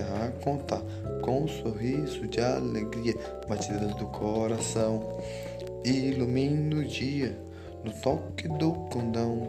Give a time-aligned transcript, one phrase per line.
[0.00, 0.82] a contar,
[1.22, 3.14] com um sorriso de alegria,
[3.48, 5.18] batidas do coração.
[5.84, 7.36] Ilumina o dia
[7.84, 9.48] no toque do condão,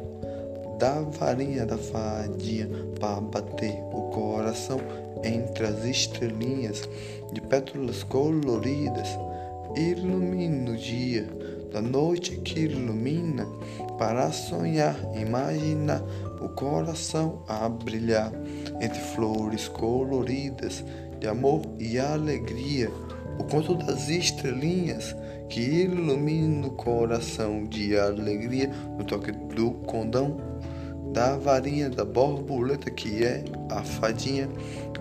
[0.78, 2.68] da varinha da fadinha,
[3.00, 4.80] para bater o coração
[5.24, 6.88] entre as estrelinhas
[7.34, 9.08] de pétalas coloridas.
[9.76, 11.28] Ilumina o dia
[11.72, 13.48] da noite que ilumina
[13.98, 16.04] para sonhar, imaginar
[16.42, 18.32] o coração a brilhar
[18.82, 20.84] entre flores coloridas
[21.20, 22.90] de amor e alegria.
[23.40, 25.16] O conto das estrelinhas
[25.50, 28.70] que ilumina o coração de alegria.
[28.98, 30.38] No toque do condão
[31.14, 34.50] da varinha da borboleta que é a fadinha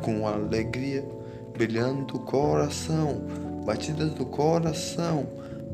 [0.03, 1.05] com alegria
[1.53, 3.23] brilhando o coração,
[3.67, 5.27] batidas do coração,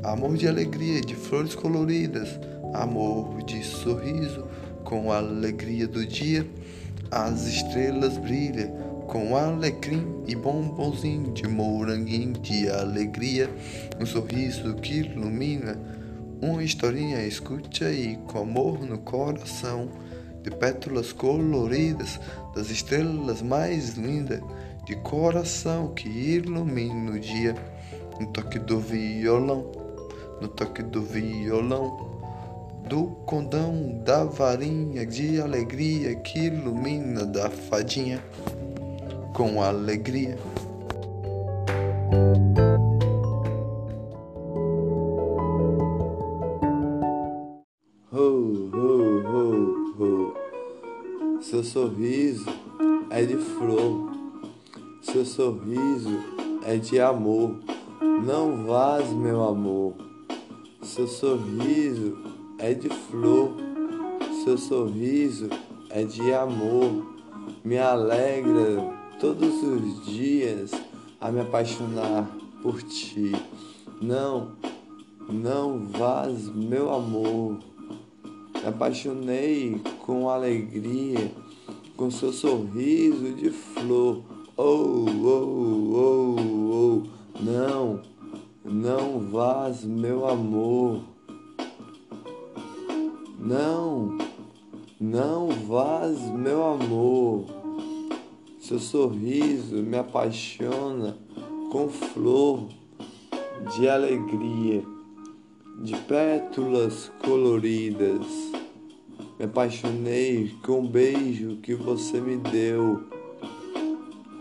[0.03, 2.41] amor de alegria de flores coloridas,
[2.75, 4.46] amor de sorriso
[4.87, 6.49] com a alegria do dia,
[7.11, 13.51] as estrelas brilham com alecrim e bombonzinho de moranguinho de alegria,
[14.01, 15.77] um sorriso que ilumina,
[16.41, 19.89] uma historinha escute aí com amor no coração,
[20.43, 22.21] de pétalas coloridas,
[22.55, 24.41] das estrelas mais lindas,
[24.85, 27.57] de coração que ilumina o dia,
[28.21, 29.73] no toque do violão,
[30.41, 32.16] no toque do violão
[32.89, 38.23] do condão da varinha de alegria que ilumina da fadinha
[39.35, 40.39] com alegria.
[48.13, 51.43] Ho, ho, ho, ho.
[51.43, 52.47] Seu sorriso
[53.11, 54.13] é de flor,
[55.03, 56.21] seu sorriso
[56.65, 57.59] é de amor.
[58.25, 59.95] Não vás, meu amor,
[60.83, 63.53] seu sorriso é de flor,
[64.45, 65.49] seu sorriso
[65.91, 67.15] é de amor,
[67.65, 70.71] me alegra todos os dias
[71.21, 72.31] a me apaixonar
[72.63, 73.33] por ti.
[74.01, 74.53] Não,
[75.29, 77.59] não vás, meu amor.
[78.55, 81.33] Me apaixonei com alegria,
[81.97, 84.23] com seu sorriso de flor.
[84.57, 86.37] Oh, oh, oh,
[86.73, 87.03] oh.
[87.41, 88.03] Não,
[88.65, 91.16] não vás, meu amor.
[93.39, 94.17] Não,
[94.99, 97.45] não vás, meu amor.
[98.59, 101.17] Seu sorriso me apaixona
[101.71, 102.67] com flor
[103.77, 104.83] de alegria,
[105.83, 108.27] de pétalas coloridas.
[109.39, 113.05] Me apaixonei com o beijo que você me deu.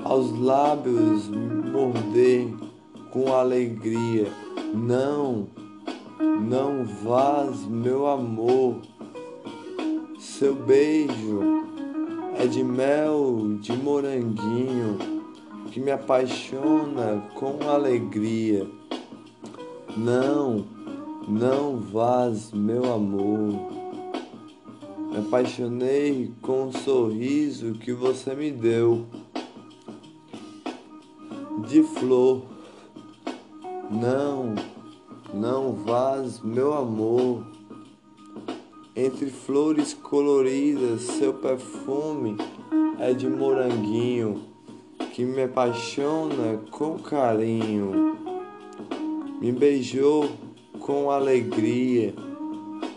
[0.04, 2.48] Aos lábios morder
[3.12, 4.32] com alegria.
[4.74, 5.48] Não,
[6.42, 8.82] não vás, meu amor
[10.38, 11.40] seu beijo
[12.38, 14.98] é de mel de moranguinho
[15.72, 18.68] que me apaixona com alegria.
[19.96, 20.66] Não,
[21.26, 23.72] não vás, meu amor.
[25.10, 29.06] Me apaixonei com o sorriso que você me deu
[31.66, 32.44] de flor.
[33.90, 34.54] Não,
[35.34, 37.44] não vás, meu amor
[38.96, 42.38] entre flores coloridas, seu perfume
[42.98, 44.44] é de moranguinho
[45.14, 48.16] que me apaixona com carinho.
[49.42, 50.30] Me beijou
[50.80, 52.14] com alegria,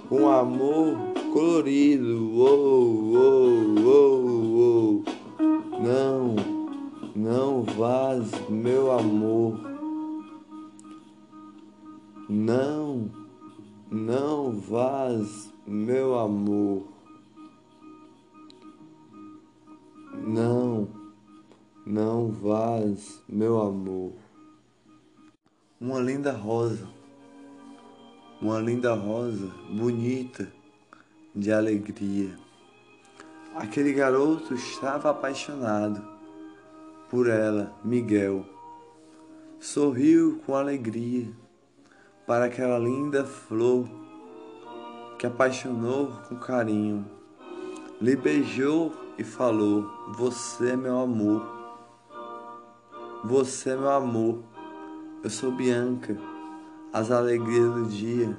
[0.09, 0.97] com amor
[1.33, 2.31] colorido.
[2.39, 5.03] Oh, oh, oh,
[5.41, 5.83] oh.
[5.83, 6.37] Não,
[7.17, 9.68] não vás, meu amor.
[12.31, 13.11] Não,
[13.91, 16.87] não vás, meu amor,
[20.13, 20.87] não,
[21.87, 24.13] não vás, meu amor.
[25.81, 26.87] Uma linda rosa,
[28.43, 30.53] uma linda rosa, bonita,
[31.35, 32.39] de alegria.
[33.55, 36.07] Aquele garoto estava apaixonado
[37.09, 38.45] por ela, Miguel.
[39.59, 41.38] Sorriu com alegria
[42.29, 43.89] para aquela linda flor
[45.19, 47.07] que apaixonou com carinho,
[47.99, 51.43] lhe beijou e falou: Você é meu amor,
[53.25, 54.41] você é meu amor,
[55.25, 56.19] eu sou Bianca,
[56.93, 58.37] as alegrias do dia,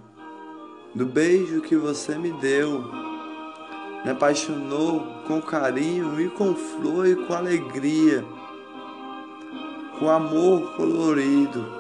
[0.94, 2.84] do beijo que você me deu.
[4.06, 8.24] Me apaixonou com carinho e com flor e com alegria,
[9.98, 11.79] com amor colorido.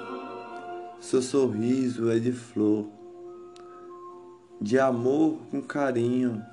[1.00, 3.00] Seu sorriso é de flor
[4.62, 6.44] de amor com carinho.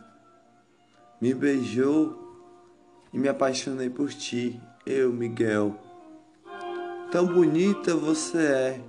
[1.21, 2.17] Me beijou
[3.13, 4.61] e me apaixonei por ti.
[4.85, 5.75] eu, Miguel.
[7.11, 8.81] Tão bonita você é,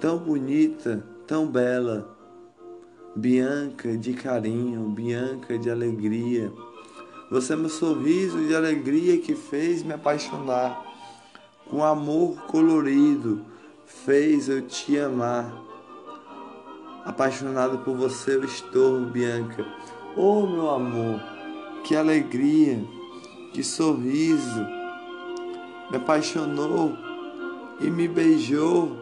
[0.00, 2.16] tão bonita, tão bela.
[3.14, 6.52] Bianca de carinho, Bianca de alegria.
[7.30, 10.84] Você é meu sorriso de alegria que fez me apaixonar.
[11.68, 13.44] Com amor colorido,
[13.86, 15.50] fez eu te amar.
[17.04, 19.64] Apaixonado por você eu estou, Bianca.
[20.16, 21.20] Oh, meu amor,
[21.84, 22.84] que alegria,
[23.52, 24.66] que sorriso.
[25.90, 26.92] Me apaixonou
[27.80, 28.96] e me beijou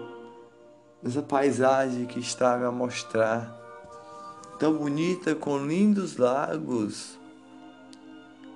[1.02, 3.58] nessa paisagem que estava a mostrar
[4.58, 7.18] tão bonita com lindos lagos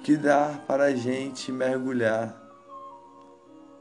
[0.05, 2.48] que dá para a gente mergulhar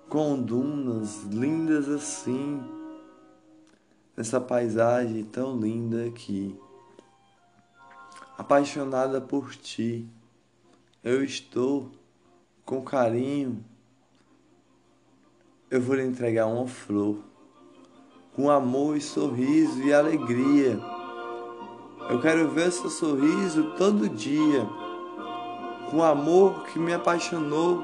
[0.09, 2.62] com dunas lindas assim
[4.15, 6.57] nessa paisagem tão linda aqui.
[8.38, 10.07] Apaixonada por ti,
[11.04, 11.92] eu estou
[12.65, 13.63] com carinho.
[15.69, 17.19] Eu vou lhe entregar uma flor
[18.33, 20.80] com amor e sorriso e alegria
[22.09, 24.65] eu quero ver seu sorriso todo dia,
[25.92, 27.83] com amor que me apaixonou,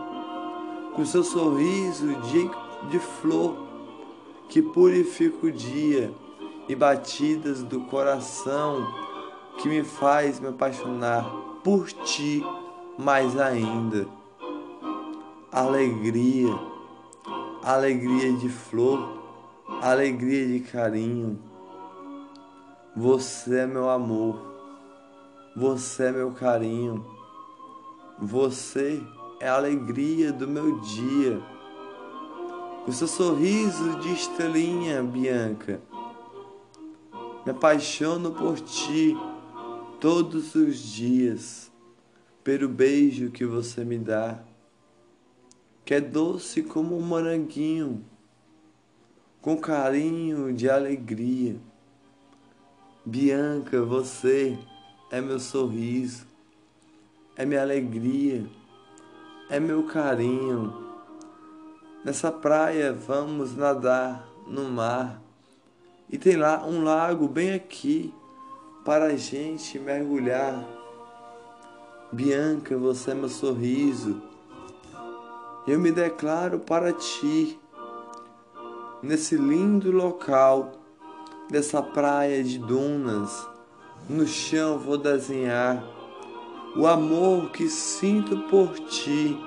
[0.95, 2.49] com seu sorriso de,
[2.89, 3.55] de flor
[4.49, 6.13] que purifica o dia
[6.67, 8.85] e batidas do coração
[9.57, 11.23] que me faz me apaixonar
[11.63, 12.43] por ti
[12.97, 14.07] mais ainda.
[15.51, 16.53] Alegria,
[17.63, 19.21] alegria de flor,
[19.81, 21.39] alegria de carinho
[22.95, 24.39] você é meu amor,
[25.55, 27.03] você é meu carinho,
[28.19, 29.01] você
[29.43, 31.41] é a alegria do meu dia.
[32.87, 35.81] O seu sorriso de estrelinha, Bianca.
[37.45, 39.17] Me apaixono por ti
[39.99, 41.69] todos os dias,
[42.41, 44.39] pelo beijo que você me dá,
[45.83, 48.01] que é doce como um moranguinho,
[49.41, 51.57] com carinho de alegria
[53.05, 54.57] Bianca, você
[55.11, 56.25] é meu sorriso,
[57.35, 58.45] é minha alegria,
[59.49, 60.73] é meu carinho.
[62.03, 65.21] Nessa praia vamos nadar no mar
[66.09, 68.13] e tem lá um lago bem aqui
[68.83, 70.63] para a gente mergulhar.
[72.11, 74.21] Bianca, você é meu sorriso.
[75.65, 77.59] Eu me declaro para ti
[79.01, 80.73] nesse lindo local
[81.49, 83.47] dessa praia de dunas.
[84.09, 85.92] No chão vou desenhar
[86.75, 89.37] o amor que sinto por ti,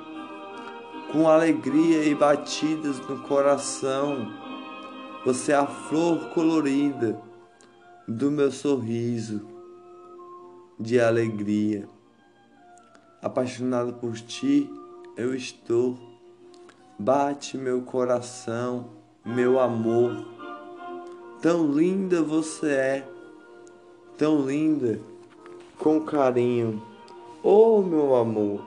[1.13, 4.33] com alegria e batidas no coração.
[5.25, 7.21] Você é a flor colorida
[8.07, 9.47] do meu sorriso
[10.79, 11.89] de alegria.
[13.21, 14.71] Apaixonado por ti,
[15.17, 15.99] eu estou.
[16.99, 18.91] Bate meu coração,
[19.25, 20.37] meu amor
[21.41, 23.09] Tão linda você é,
[24.17, 24.99] tão linda,
[25.79, 26.83] com carinho.
[27.49, 28.61] Oh, meu amor,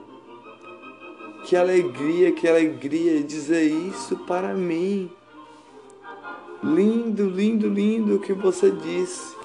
[1.44, 5.10] que alegria, que alegria dizer isso para mim.
[6.62, 9.36] Lindo, lindo, lindo o que você disse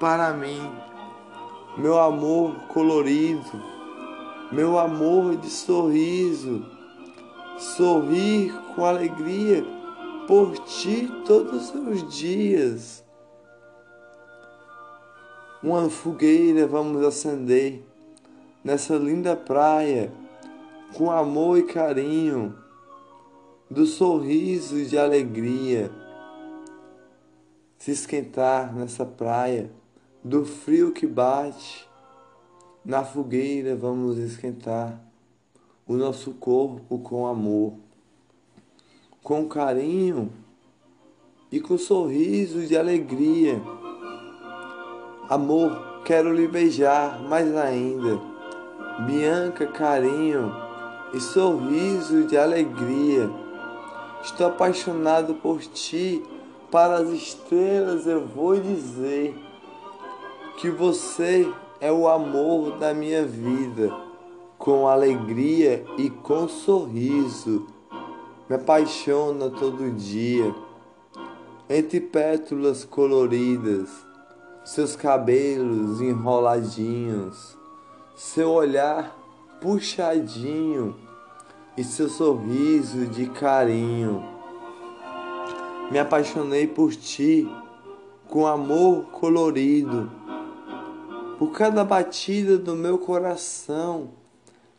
[0.00, 0.66] para mim.
[1.76, 3.62] Meu amor colorido,
[4.50, 6.64] meu amor de sorriso,
[7.58, 9.62] sorrir com alegria
[10.26, 13.04] por ti todos os dias.
[15.62, 17.87] Uma fogueira vamos acender
[18.68, 20.12] nessa linda praia
[20.94, 22.54] com amor e carinho,
[23.70, 25.90] do sorriso de alegria.
[27.78, 29.70] Se esquentar nessa praia,
[30.22, 31.88] do frio que bate,
[32.84, 35.00] na fogueira vamos esquentar
[35.86, 37.72] o nosso corpo com amor
[39.22, 40.30] com carinho
[41.50, 43.62] e com sorrisos de alegria.
[45.26, 48.27] Amor, quero lhe beijar mais ainda.
[49.06, 50.54] Bianca, carinho
[51.12, 53.30] e sorriso de alegria.
[54.22, 56.22] Estou apaixonado por ti.
[56.70, 59.34] Para as estrelas eu vou dizer
[60.58, 61.50] que você
[61.80, 63.90] é o amor da minha vida,
[64.58, 67.66] com alegria e com sorriso
[68.48, 70.54] me apaixona todo dia.
[71.68, 73.90] Entre pétalas coloridas,
[74.64, 77.57] seus cabelos enroladinhos,
[78.18, 79.16] seu olhar
[79.60, 80.96] puxadinho
[81.76, 84.24] e seu sorriso de carinho.
[85.88, 87.48] Me apaixonei por ti
[88.26, 90.10] com amor colorido.
[91.38, 94.10] Por cada batida do meu coração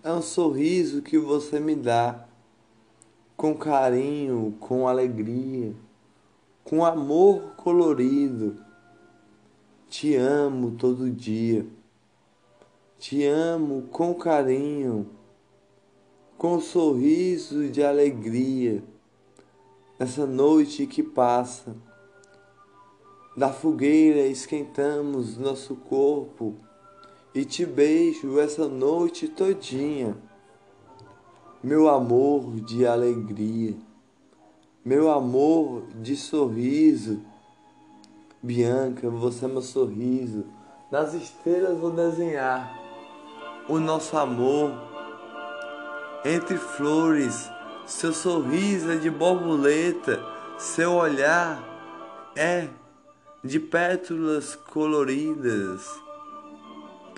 [0.04, 2.26] é um sorriso que você me dá
[3.38, 5.74] com carinho, com alegria,
[6.66, 8.58] com amor colorido.
[9.88, 11.79] Te amo todo dia.
[13.00, 15.10] Te amo com carinho,
[16.38, 18.84] com sorriso de alegria.
[19.98, 21.76] Nessa noite que passa,
[23.36, 26.56] da fogueira esquentamos nosso corpo
[27.34, 30.16] e te beijo essa noite todinha
[31.62, 33.76] meu amor de alegria,
[34.84, 37.22] meu amor de sorriso.
[38.42, 40.46] Bianca, você é meu sorriso.
[40.90, 42.79] Nas estrelas vou desenhar
[43.70, 44.74] o nosso amor.
[46.26, 47.50] Entre flores,
[47.86, 50.22] seu sorriso é de borboleta,
[50.58, 51.64] seu olhar
[52.36, 52.68] é
[53.44, 56.10] de pétalas coloridas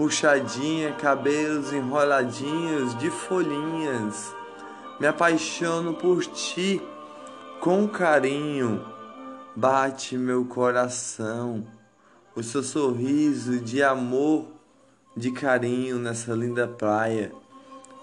[0.02, 4.34] puxadinha, cabelos enroladinhos de folhinhas.
[5.00, 6.82] Me apaixono por ti
[7.60, 8.84] com carinho.
[9.56, 11.68] Bate meu coração,
[12.36, 14.48] o seu sorriso de amor,
[15.16, 17.32] de carinho nessa linda praia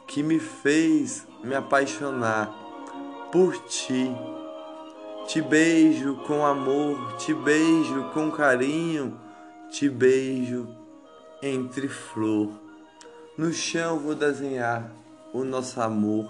[0.06, 2.50] que me fez me apaixonar
[3.30, 4.10] por ti.
[5.26, 9.18] Te beijo com amor, te beijo com carinho,
[9.70, 10.66] te beijo
[11.42, 12.50] entre flor.
[13.36, 14.90] No chão vou desenhar
[15.32, 16.26] o nosso amor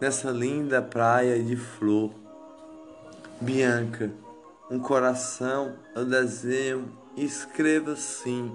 [0.00, 2.10] nessa linda praia de flor.
[3.40, 4.10] Bianca,
[4.70, 8.52] um coração eu desenho e escrevo assim: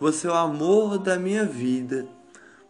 [0.00, 2.06] Você é o amor da minha vida,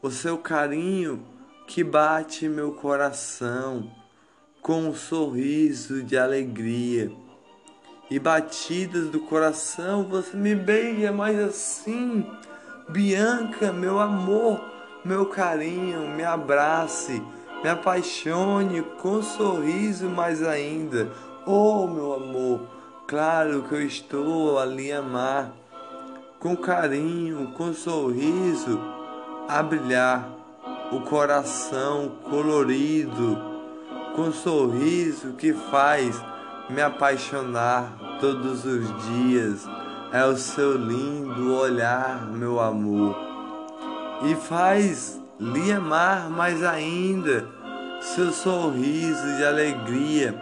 [0.02, 1.25] você é o carinho
[1.66, 3.90] que bate meu coração
[4.61, 7.11] com um sorriso de alegria
[8.11, 12.26] e batidas do coração, você me beija mais assim.
[12.90, 14.61] Bianca, meu amor,
[15.02, 17.23] meu carinho, me abrace,
[17.62, 21.11] me apaixone com um sorriso mais ainda.
[21.47, 22.69] Oh, meu amor,
[23.07, 25.52] claro que eu estou a lhe amar,
[26.45, 28.79] com carinho, com sorriso,
[29.49, 30.29] a brilhar
[30.93, 33.39] o coração colorido,
[34.15, 36.23] com sorriso que faz
[36.69, 39.67] me apaixonar todos os dias.
[40.13, 43.17] É o seu lindo olhar, meu amor,
[44.27, 47.49] e faz lhe amar mais ainda.
[48.03, 50.39] Seu sorriso de alegria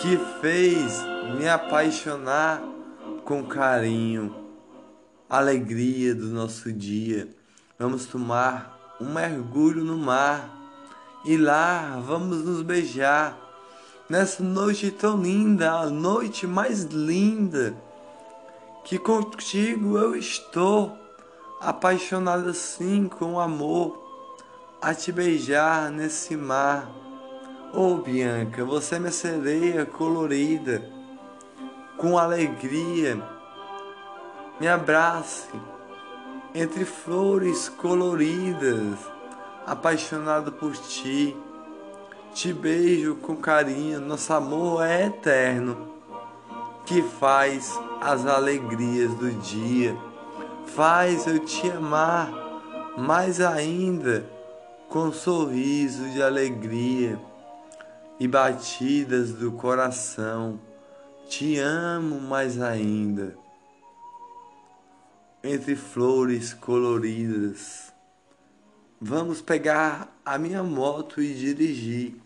[0.00, 1.00] que fez
[1.38, 2.60] me apaixonar
[3.24, 4.47] com carinho,
[5.28, 7.28] alegria do nosso dia.
[7.78, 10.50] Vamos tomar um mergulho no mar
[11.24, 13.36] e lá vamos nos beijar
[14.08, 17.76] nessa noite tão linda, a noite mais linda,
[18.84, 20.96] que contigo eu estou,
[21.60, 24.02] apaixonado assim com amor,
[24.80, 26.90] a te beijar nesse mar.
[27.74, 30.82] Oh Bianca, você é minha sereia colorida,
[31.98, 33.22] com alegria,
[34.60, 35.48] me abrace
[36.54, 38.98] entre flores coloridas,
[39.66, 41.36] apaixonado por ti
[42.38, 45.88] te beijo com carinho, nosso amor é eterno,
[46.86, 49.96] que faz as alegrias do dia,
[50.66, 52.30] faz eu te amar
[52.96, 54.24] mais ainda,
[54.88, 57.18] com sorriso de alegria
[58.20, 60.60] e batidas do coração.
[61.28, 63.36] Te amo mais ainda.
[65.42, 67.92] Entre flores coloridas,
[69.00, 72.20] vamos pegar a minha moto e dirigir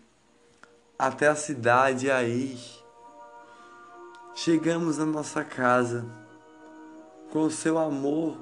[0.97, 2.57] até a cidade aí.
[4.33, 6.03] Chegamos à nossa casa
[7.31, 8.35] com seu amor,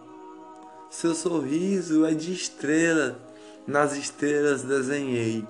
[0.90, 3.20] seu sorriso é de estrela,
[3.68, 5.46] nas estrelas desenhei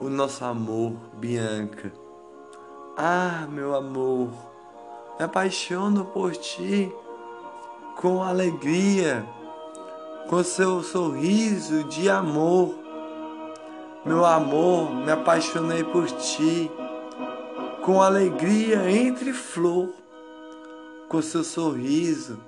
[0.00, 1.92] o nosso amor, Bianca.
[2.96, 4.30] Ah, meu amor,
[5.18, 6.90] me apaixono por ti
[7.96, 9.24] com alegria,
[10.28, 12.74] com seu sorriso de amor.
[14.04, 16.70] Meu amor, me apaixonei por ti,
[17.82, 19.94] com alegria entre flor,
[21.08, 22.38] com seu sorriso,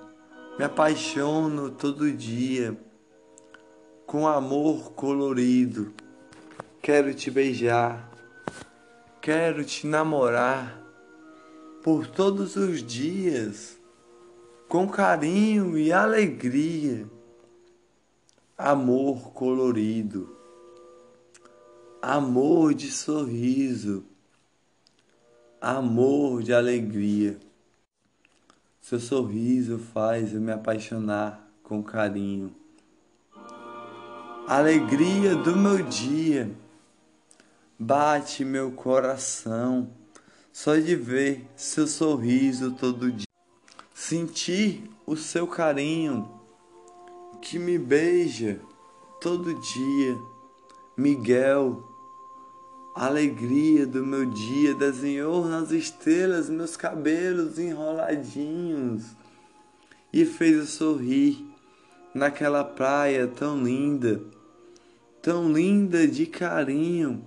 [0.59, 2.77] me apaixono todo dia,
[4.07, 5.93] com amor colorido.
[6.83, 8.11] Quero te beijar,
[9.21, 10.81] quero te namorar
[11.83, 13.76] por todos os dias,
[14.69, 17.07] com carinho e alegria.
[18.57, 20.37] Amor colorido
[22.07, 24.05] amor de sorriso,
[25.61, 27.37] amor de alegria.
[28.81, 32.55] Seu sorriso faz eu me apaixonar com carinho.
[34.47, 36.49] Alegria do meu dia,
[37.79, 39.91] Bate meu coração
[40.51, 43.36] só de ver seu sorriso todo dia.
[43.99, 46.31] Sentir o seu carinho
[47.41, 48.61] que me beija
[49.23, 50.19] todo dia.
[50.95, 51.83] Miguel,
[52.95, 59.17] alegria do meu dia, desenhou nas estrelas meus cabelos enroladinhos
[60.13, 61.43] e fez eu sorrir
[62.13, 64.23] naquela praia tão linda,
[65.23, 67.25] tão linda de carinho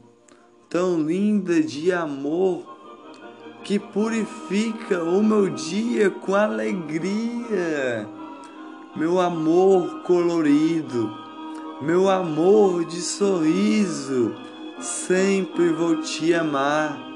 [0.69, 2.68] tão linda de amor
[3.63, 8.07] que purifica o meu dia com alegria.
[8.95, 11.13] Meu amor colorido,
[11.81, 14.33] meu amor de sorriso,
[14.81, 17.07] sempre vou te amar.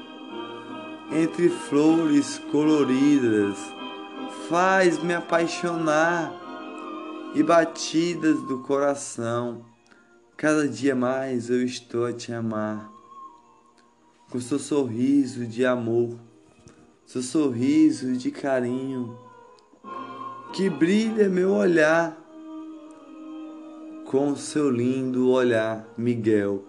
[1.12, 3.58] Entre flores coloridas,
[4.48, 6.32] faz me apaixonar
[7.34, 9.64] e batidas do coração.
[10.36, 12.94] Cada dia mais eu estou a te amar
[14.34, 16.18] com seu sorriso de amor,
[17.06, 19.18] seu sorriso de carinho,
[20.52, 22.16] que brilha meu olhar
[24.06, 26.64] com seu lindo olhar, Miguel.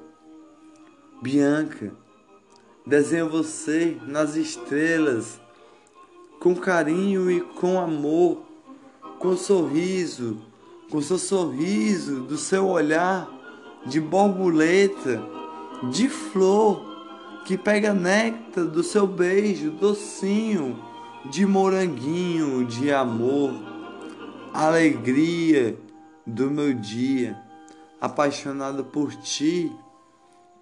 [1.22, 1.92] Bianca,
[2.86, 5.39] desenho você nas estrelas,
[6.39, 8.42] com carinho e com amor,
[9.20, 10.42] com sorriso,
[10.89, 13.30] com seu sorriso, do seu olhar
[13.86, 15.24] de borboleta,
[15.92, 16.95] de flor
[17.46, 20.84] que pega néctar do seu beijo docinho
[21.30, 23.54] de moranguinho de amor,
[24.52, 25.78] alegria
[26.25, 27.40] do meu dia,
[28.02, 29.72] apaixonado por ti,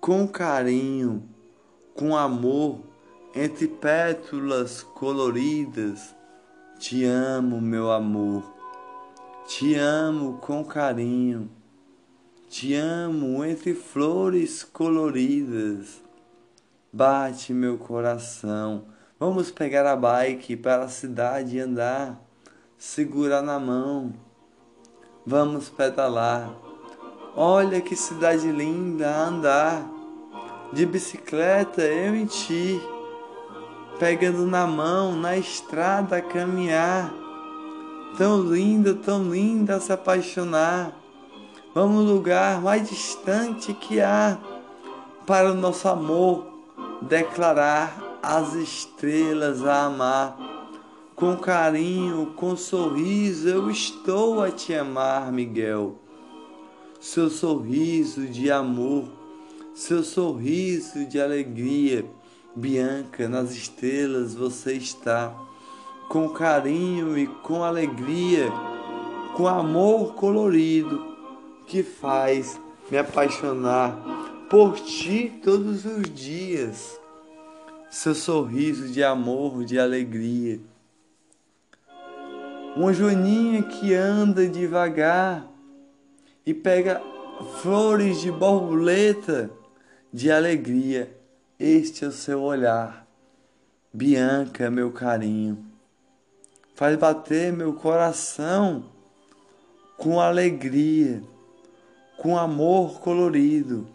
[0.01, 1.23] com carinho,
[1.95, 2.81] com amor,
[3.33, 6.13] entre pétalas coloridas.
[6.77, 8.43] Te amo, meu amor,
[9.47, 11.49] te amo com carinho,
[12.49, 16.02] te amo entre flores coloridas
[16.95, 18.83] Bate meu coração.
[19.19, 22.21] Vamos pegar a bike para a cidade e andar.
[22.77, 24.13] Segurar na mão.
[25.25, 26.53] Vamos pedalar.
[27.35, 29.89] Olha que cidade linda andar.
[30.71, 32.79] De bicicleta eu em ti.
[33.97, 37.11] Pegando na mão, na estrada caminhar.
[38.19, 40.93] Tão linda, tão linda se apaixonar.
[41.73, 44.37] Vamos no lugar mais distante que há
[45.25, 46.52] para o nosso amor
[47.07, 50.37] declarar as estrelas a amar.
[51.15, 55.99] Com carinho, com sorriso, eu estou a te amar, Miguel.
[56.99, 59.05] Seu sorriso de amor,
[59.75, 62.05] seu sorriso de alegria,
[62.55, 65.33] Bianca, nas estrelas você está.
[66.09, 68.49] Com carinho e com alegria,
[69.35, 71.13] com amor colorido
[71.67, 76.99] que faz me apaixonar por ti todos os dias,
[77.89, 80.59] seu sorriso de amor, de alegria.
[82.75, 85.47] Uma joaninha que anda devagar
[86.45, 87.01] e pega
[87.61, 89.49] flores de borboleta
[90.11, 91.15] de alegria.
[91.59, 93.07] Este é o seu olhar,
[93.93, 95.65] Bianca, meu carinho.
[96.75, 98.85] Faz bater meu coração
[99.97, 101.21] com alegria,
[102.17, 103.92] com amor colorido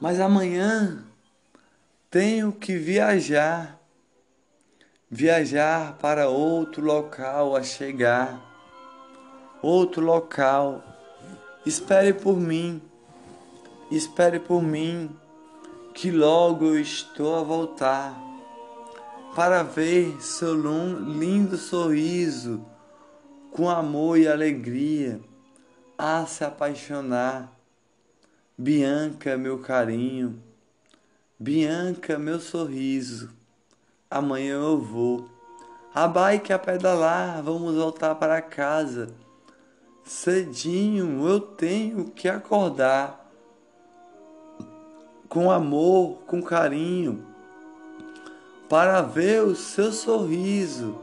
[0.00, 1.04] mas amanhã
[2.10, 3.80] tenho que viajar,
[5.10, 8.40] viajar para outro local a chegar,
[9.62, 10.82] outro local.
[11.64, 12.80] Espere por mim,
[13.90, 15.10] espere por mim,
[15.94, 18.14] que logo eu estou a voltar
[19.34, 22.64] para ver seu lindo sorriso
[23.50, 25.20] com amor e alegria
[25.98, 27.55] a se apaixonar
[28.58, 30.42] Bianca, meu carinho,
[31.38, 33.28] Bianca, meu sorriso,
[34.10, 35.28] amanhã eu vou.
[35.94, 39.12] A bike a pedalar, vamos voltar para casa.
[40.04, 43.30] Cedinho eu tenho que acordar.
[45.28, 47.26] Com amor, com carinho,
[48.70, 50.98] para ver o seu sorriso.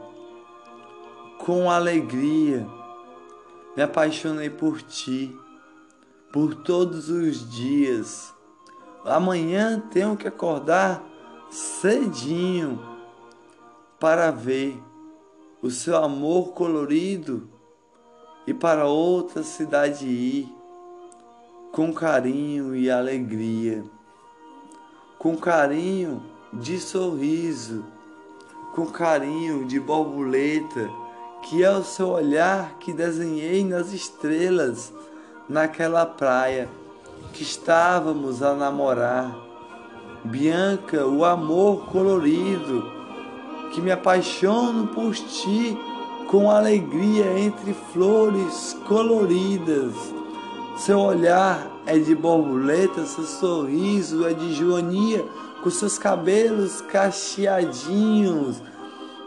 [1.38, 2.66] Com alegria,
[3.76, 5.38] me apaixonei por ti
[6.34, 8.34] por todos os dias.
[9.04, 11.00] Amanhã tenho que acordar
[11.48, 12.80] cedinho
[14.00, 14.82] para ver
[15.62, 17.48] o seu amor colorido
[18.48, 20.52] e para outra cidade ir
[21.70, 23.84] com carinho e alegria,
[25.16, 26.20] com carinho
[26.52, 27.84] de sorriso,
[28.74, 30.90] com carinho de borboleta,
[31.42, 34.92] que é o seu olhar que desenhei nas estrelas
[35.48, 36.68] naquela praia
[37.32, 39.36] que estávamos a namorar.
[40.24, 42.90] Bianca, o amor colorido,
[43.72, 45.76] que me apaixono por ti
[46.28, 49.92] com alegria entre flores coloridas.
[50.78, 55.24] Seu olhar é de borboleta, seu sorriso é de joania,
[55.62, 58.62] com seus cabelos cacheadinhos,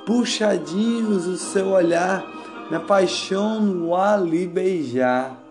[0.05, 2.25] puxadinhos, o seu olhar
[2.69, 5.46] me apaixono a lhe beijar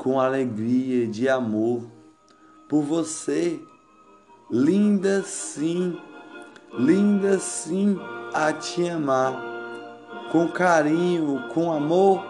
[0.00, 1.82] com alegria de amor
[2.66, 3.60] por você,
[4.50, 5.94] linda sim,
[6.72, 8.00] linda sim
[8.32, 9.34] a te amar,
[10.32, 12.24] com carinho, com amor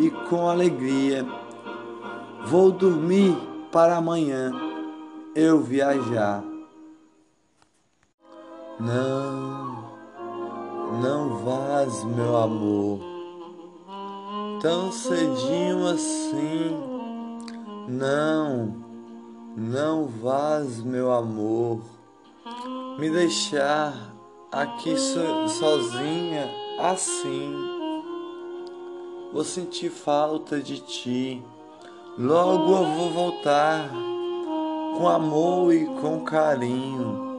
[0.00, 1.24] e com alegria.
[2.46, 3.36] Vou dormir
[3.70, 4.50] para amanhã
[5.36, 6.42] eu viajar.
[8.80, 9.92] Não,
[11.00, 12.98] não vás, meu amor,
[14.60, 16.91] tão cedinho assim
[17.88, 18.74] não,
[19.56, 21.80] não vás, meu amor,
[22.98, 24.14] me deixar
[24.50, 27.54] aqui so, sozinha assim.
[29.32, 31.42] Vou sentir falta de ti,
[32.18, 33.88] logo eu vou voltar
[34.96, 37.32] com amor e com carinho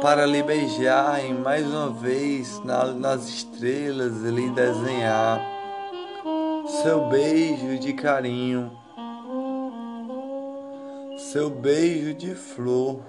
[0.00, 5.40] para lhe beijar e mais uma vez nas estrelas lhe desenhar
[6.82, 8.70] seu beijo de carinho
[11.36, 13.02] seu beijo de flor.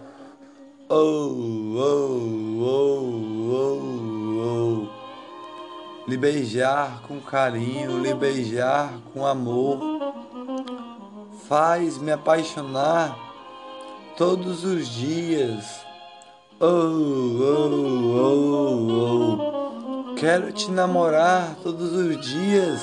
[0.90, 1.32] Oh,
[1.78, 3.02] oh, oh,
[3.54, 3.80] oh,
[4.44, 4.88] oh.
[6.10, 9.80] Lhe beijar com carinho, lhe beijar com amor.
[11.48, 13.18] Faz me apaixonar
[14.18, 15.64] todos os dias.
[16.60, 17.72] Oh, oh,
[18.26, 18.92] oh,
[20.12, 20.16] oh.
[20.16, 22.82] Quero te namorar todos os dias,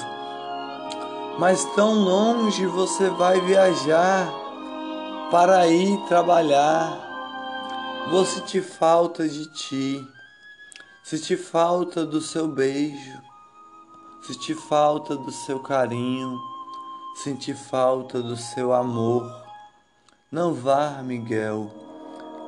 [1.38, 4.43] mas tão longe você vai viajar
[5.34, 8.06] para ir trabalhar.
[8.08, 10.08] Vou sentir falta de ti,
[11.02, 13.20] sentir falta do seu beijo,
[14.24, 16.40] sentir falta do seu carinho,
[17.16, 19.28] sentir falta do seu amor.
[20.30, 21.68] Não vá, Miguel,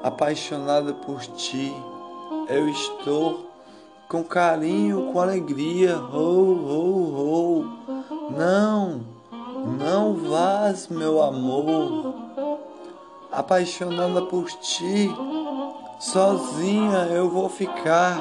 [0.05, 1.75] apaixonada por ti,
[2.49, 3.51] eu estou
[4.09, 5.99] com carinho, com alegria.
[5.99, 7.65] Oh, oh,
[7.99, 8.31] oh.
[8.31, 9.05] Não,
[9.77, 12.26] não vás, meu amor
[13.37, 15.15] apaixonada por ti,
[15.99, 18.19] sozinha eu vou ficar.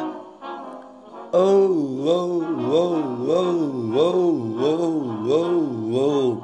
[1.31, 1.69] Oh,
[2.05, 2.95] oh, oh,
[3.29, 6.41] oh, oh, oh, oh, oh.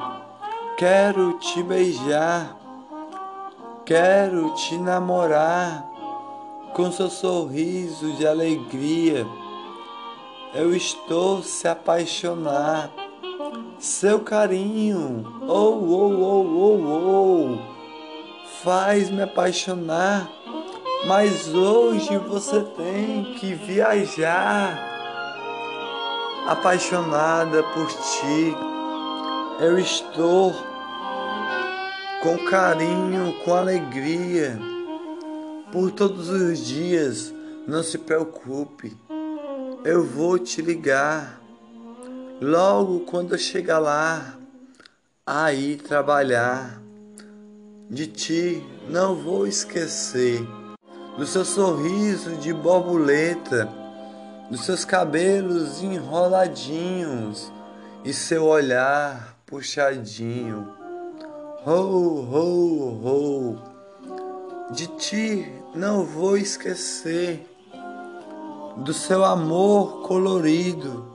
[0.77, 2.57] Quero te beijar,
[3.86, 5.86] quero te namorar
[6.73, 9.27] com seu sorriso de alegria.
[10.53, 12.89] Eu estou se apaixonar,
[13.79, 17.70] seu carinho, oh, oh, oh, oh, oh
[18.63, 20.30] faz me apaixonar,
[21.08, 24.89] mas hoje você tem que viajar.
[26.47, 28.56] Apaixonada por ti,
[29.60, 30.54] eu estou
[32.21, 34.60] com carinho, com alegria,
[35.71, 37.34] por todos os dias.
[37.67, 38.95] Não se preocupe,
[39.84, 41.39] eu vou te ligar.
[42.41, 44.36] Logo quando eu chegar lá,
[45.26, 46.82] aí trabalhar
[47.91, 50.41] de ti não vou esquecer,
[51.17, 53.67] do seu sorriso de borboleta,
[54.49, 57.51] dos seus cabelos enroladinhos
[58.06, 60.73] e seu olhar puxadinho.
[61.65, 61.71] Ho,
[62.32, 63.60] ho, ho.
[64.71, 67.45] De ti não vou esquecer,
[68.77, 71.12] do seu amor colorido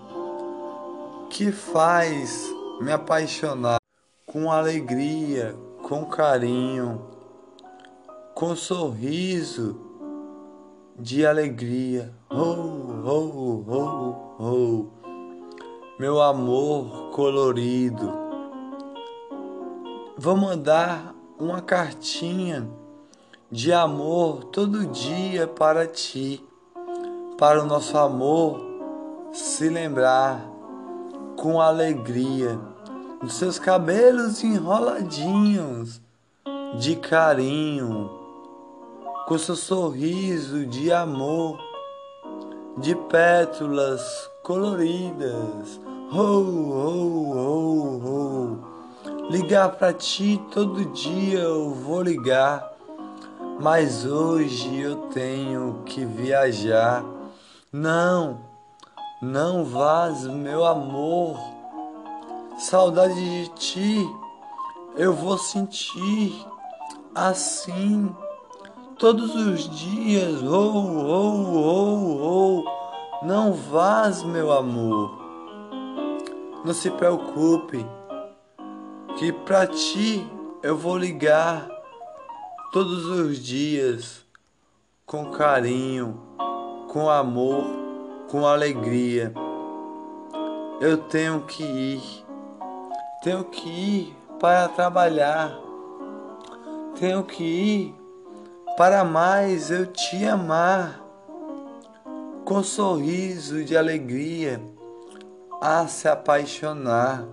[1.31, 2.45] que faz
[2.83, 3.79] me apaixonar
[4.27, 5.57] com alegria,
[5.89, 7.01] com carinho,
[8.35, 9.81] com sorriso
[10.99, 12.13] de alegria.
[12.29, 14.87] Oh, oh, oh, oh,
[15.97, 18.13] meu amor colorido.
[20.19, 22.69] Vou mandar uma cartinha
[23.49, 26.45] de amor todo dia para ti,
[27.39, 28.61] para o nosso amor
[29.33, 30.51] se lembrar
[31.37, 32.59] com alegria
[33.23, 36.01] os seus cabelos enroladinhos
[36.79, 38.11] de carinho,
[39.27, 41.59] com seu sorriso de amor,
[42.77, 45.81] de pétalas coloridas.
[46.13, 49.31] Oh, oh, oh, oh.
[49.31, 52.73] Ligar para ti todo dia eu vou ligar,
[53.61, 57.05] mas hoje eu tenho que viajar.
[57.73, 58.41] Não,
[59.21, 61.56] não vás, meu amor
[62.59, 64.11] Saudade de ti
[64.97, 66.35] eu vou sentir
[67.15, 68.15] assim
[68.99, 70.43] todos os dias.
[70.43, 73.27] Oh, oh, oh, oh.
[73.27, 75.19] Não vás, meu amor.
[76.65, 77.87] Não se preocupe,
[79.19, 80.27] que para ti
[80.63, 81.69] eu vou ligar
[82.73, 84.25] todos os dias
[85.05, 86.21] com carinho,
[86.89, 87.65] com amor,
[88.31, 89.33] com alegria.
[90.81, 92.26] Eu tenho que ir,
[93.27, 95.59] tenho que ir para trabalhar,
[96.97, 97.95] tenho que ir
[98.77, 101.05] para mais eu te amar,
[102.45, 104.63] com sorriso de alegria,
[105.61, 107.27] a se apaixonar.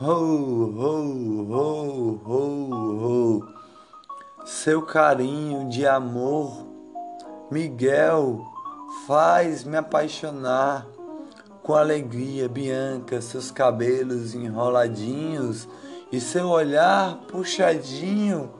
[0.00, 4.46] Oh, oh, oh, oh, oh.
[4.46, 6.66] Seu carinho de amor,
[7.50, 8.42] Miguel,
[9.06, 10.93] faz me apaixonar
[11.64, 15.66] com alegria, Bianca, seus cabelos enroladinhos
[16.12, 18.50] e seu olhar puxadinho.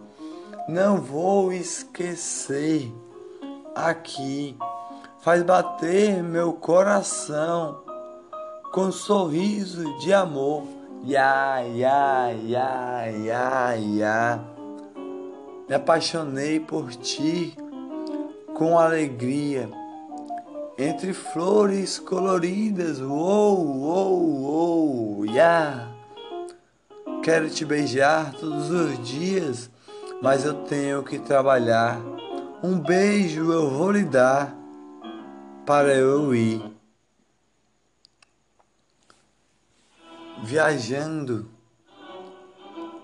[0.66, 2.90] Não vou esquecer
[3.74, 4.56] aqui,
[5.20, 7.82] faz bater meu coração
[8.72, 10.64] com sorriso de amor.
[11.04, 14.40] Ya, ya, ya, ya, ya.
[15.68, 17.54] Me apaixonei por ti
[18.54, 19.68] com alegria
[20.78, 23.00] entre flores coloridas.
[23.00, 25.88] Uou, uou, uou, ya.
[27.22, 29.70] Quero te beijar todos os dias,
[30.20, 31.98] mas eu tenho que trabalhar.
[32.62, 34.54] Um beijo eu vou lhe dar
[35.64, 36.62] para eu ir.
[40.42, 41.48] Viajando,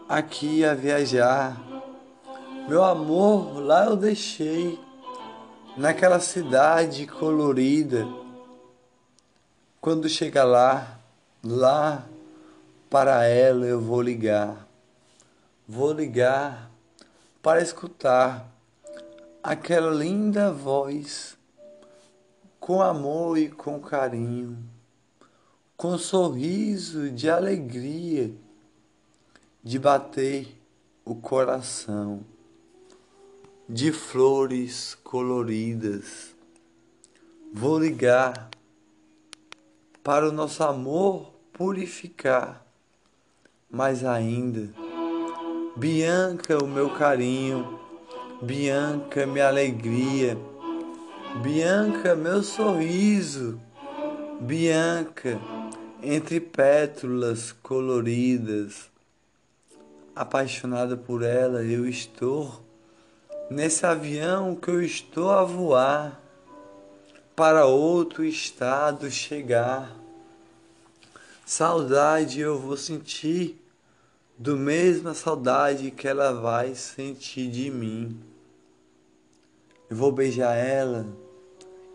[0.09, 1.56] aqui a viajar.
[2.68, 4.78] Meu amor, lá eu deixei,
[5.76, 8.06] naquela cidade colorida.
[9.80, 10.98] Quando chega lá,
[11.42, 12.06] lá
[12.88, 14.66] para ela eu vou ligar.
[15.66, 16.70] Vou ligar
[17.40, 18.46] para escutar
[19.42, 21.38] aquela linda voz
[22.59, 24.59] com amor e com carinho,
[25.76, 28.33] com sorriso de alegria
[29.62, 30.61] de bater
[31.04, 32.24] o coração
[33.72, 36.35] de flores coloridas.
[37.54, 38.50] Vou ligar
[40.02, 42.66] para o nosso amor purificar
[43.70, 44.74] mais ainda.
[45.76, 47.78] Bianca, o meu carinho,
[48.42, 50.37] Bianca, minha alegria,
[51.40, 53.61] Bianca, meu sorriso,
[54.40, 55.40] Bianca,
[56.02, 58.90] entre pétalas coloridas,
[60.16, 62.68] apaixonada por ela, eu estou
[63.50, 66.20] nesse avião que eu estou a voar
[67.34, 69.90] para outro estado chegar.
[71.44, 73.60] Saudade eu vou sentir
[74.38, 78.18] do mesma saudade que ela vai sentir de mim.
[79.90, 81.04] Eu vou beijar ela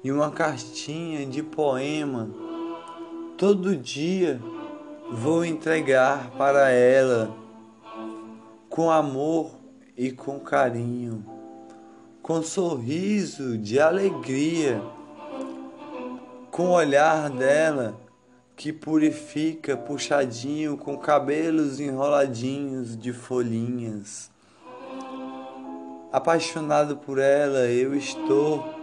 [0.04, 2.30] e uma cartinha de poema
[3.38, 4.41] todo dia
[5.12, 7.36] vou entregar para ela
[8.70, 9.52] com amor
[9.98, 11.24] e com carinho,
[12.26, 14.82] com sorriso de alegria,
[16.50, 18.02] com o olhar dela
[18.56, 24.32] que purifica puxadinho com cabelos enroladinhos de folhinhas.
[26.12, 28.74] Apaixonado por ela, eu estou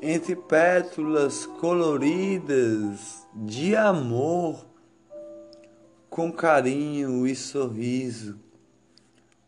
[0.00, 4.64] entre pétalas coloridas de amor,
[6.08, 8.38] com carinho e sorriso.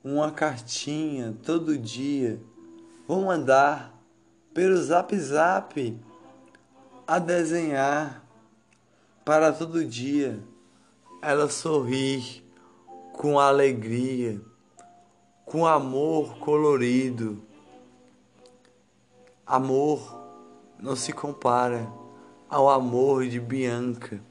[0.03, 2.41] Uma cartinha todo dia
[3.13, 3.93] vou mandar
[4.55, 6.01] pelo zap zap
[7.07, 8.25] a desenhar
[9.23, 10.43] para todo dia
[11.21, 12.43] ela sorrir
[13.13, 14.41] com alegria,
[15.45, 17.45] com amor colorido.
[19.47, 20.19] Amor
[20.79, 21.87] não se compara
[22.49, 24.23] ao amor de Bianca.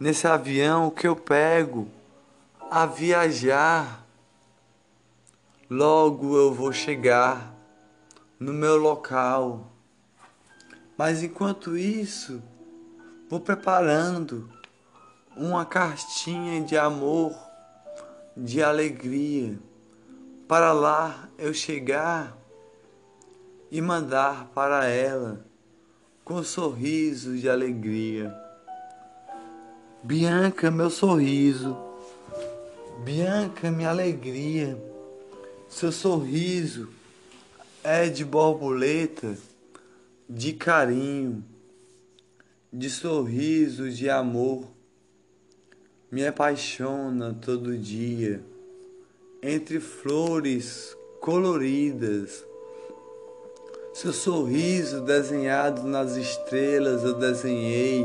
[0.00, 1.86] Nesse avião que eu pego
[2.68, 4.04] a viajar,
[5.70, 7.53] logo eu vou chegar
[8.38, 9.72] no meu local.
[10.96, 12.42] Mas enquanto isso,
[13.34, 14.48] Vou preparando
[15.34, 17.34] uma cartinha de amor,
[18.36, 19.58] de alegria,
[20.46, 22.36] para lá eu chegar
[23.70, 25.44] e mandar para ela
[26.22, 28.32] com um sorriso de alegria.
[30.02, 31.76] Bianca, meu sorriso,
[33.02, 34.80] Bianca, minha alegria,
[35.66, 36.88] seu sorriso
[37.84, 39.36] é de borboleta,
[40.28, 41.44] de carinho
[42.72, 44.64] de sorriso, de amor,
[46.10, 48.42] me apaixona todo dia
[49.40, 52.44] entre flores coloridas,
[53.92, 58.04] Seu sorriso desenhado nas estrelas eu desenhei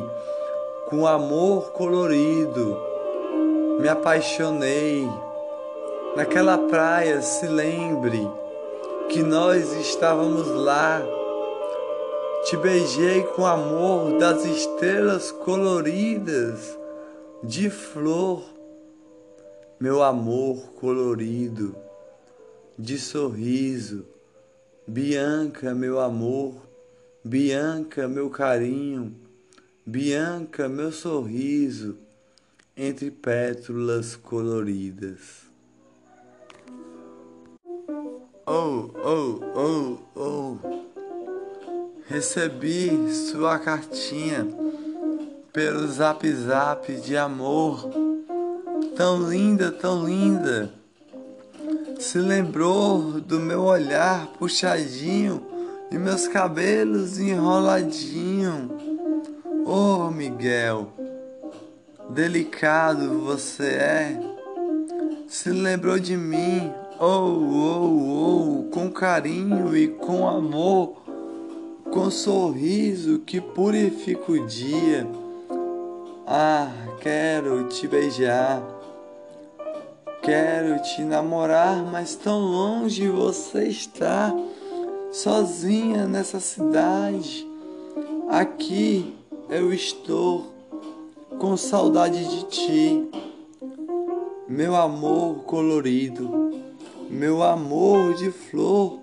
[0.87, 2.77] com amor colorido.
[3.81, 5.07] Me apaixonei.
[6.15, 8.29] Naquela praia, se lembre
[9.09, 11.01] que nós estávamos lá.
[12.45, 16.77] Te beijei com amor das estrelas coloridas
[17.43, 18.43] de flor,
[19.79, 21.75] meu amor colorido
[22.77, 24.05] de sorriso.
[24.87, 26.55] Bianca, meu amor,
[27.23, 29.15] Bianca, meu carinho,
[29.85, 31.97] Bianca, meu sorriso
[32.77, 35.48] entre pétalas coloridas.
[38.51, 40.57] Oh, oh, oh, oh.
[42.07, 44.47] Recebi sua cartinha
[45.53, 47.87] pelo zap zap de amor.
[48.95, 50.73] Tão linda, tão linda.
[51.99, 55.45] Se lembrou do meu olhar puxadinho
[55.91, 58.75] e meus cabelos enroladinho.
[59.63, 60.91] Oh, Miguel,
[62.09, 64.19] delicado você é.
[65.27, 71.01] Se lembrou de mim, oh, oh, oh, com carinho e com amor,
[71.91, 75.07] com sorriso que purifica o dia.
[76.27, 78.61] Ah, quero te beijar,
[80.21, 84.35] quero te namorar, mas tão longe você está,
[85.11, 87.47] sozinha nessa cidade.
[88.29, 89.15] Aqui
[89.49, 90.53] eu estou
[91.39, 93.09] com saudade de ti,
[94.47, 96.49] meu amor colorido,
[97.09, 98.99] meu amor de flor.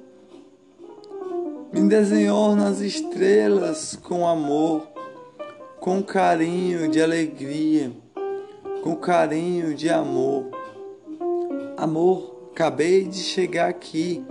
[1.72, 4.86] Me desenhou nas estrelas com amor,
[5.80, 7.90] com carinho de alegria,
[8.82, 10.46] com carinho de amor.
[11.76, 14.24] Amor, acabei de chegar aqui.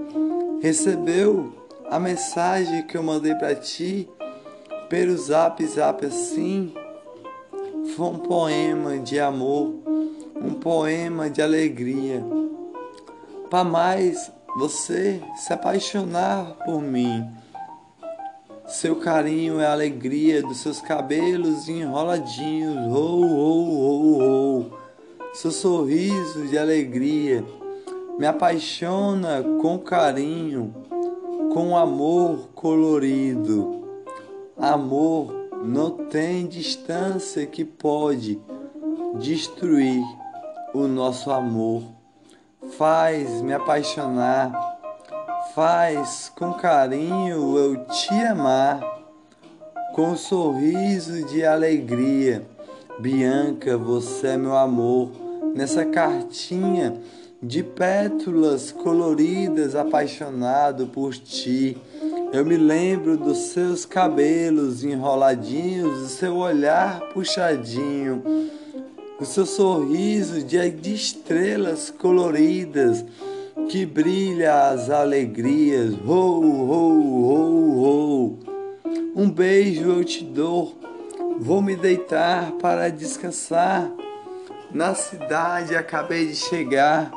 [0.61, 1.53] Recebeu
[1.89, 4.09] a mensagem que eu mandei para ti
[4.89, 6.73] pelo zap zap assim?
[7.95, 9.75] Foi um poema de amor,
[10.35, 12.23] um poema de alegria.
[13.55, 17.25] Para mais você se apaixonar por mim.
[18.67, 25.33] Seu carinho é a alegria dos seus cabelos enroladinhos, oh, oh, oh, oh.
[25.33, 27.45] Seu sorriso de alegria
[28.19, 30.75] me apaixona com carinho,
[31.53, 33.87] com amor colorido.
[34.57, 38.37] Amor não tem distância que pode
[39.17, 40.03] destruir
[40.73, 41.94] o nosso amor.
[42.71, 44.51] Faz me apaixonar,
[45.53, 48.81] faz com carinho eu te amar,
[49.93, 52.45] com um sorriso de alegria.
[52.99, 55.11] Bianca, você é meu amor.
[55.55, 56.99] Nessa cartinha
[57.41, 61.77] de pétalas coloridas, apaixonado por ti.
[62.33, 68.21] Eu me lembro dos seus cabelos enroladinhos, do seu olhar puxadinho,
[69.19, 73.05] do seu sorriso de, de estrelas coloridas
[73.69, 75.93] que brilha as alegrias.
[76.05, 78.55] Oh, oh, oh, oh.
[79.15, 80.75] Um beijo eu te dou.
[81.39, 83.89] Vou me deitar para descansar.
[84.71, 87.11] Na cidade acabei de chegar.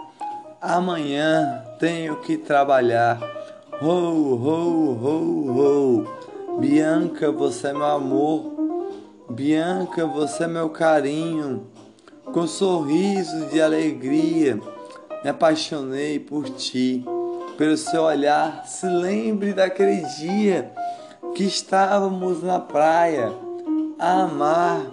[0.60, 3.20] Amanhã tenho que trabalhar.
[3.80, 6.58] Ho, ho, ho, ho.
[6.60, 8.52] Bianca, você é meu amor.
[9.30, 11.66] Bianca, você é meu carinho.
[12.32, 14.60] Com sorriso de alegria,
[15.24, 17.04] me apaixonei por ti.
[17.56, 20.72] Pelo seu olhar, se lembre daquele dia
[21.34, 23.32] que estávamos na praia
[23.98, 24.86] a amar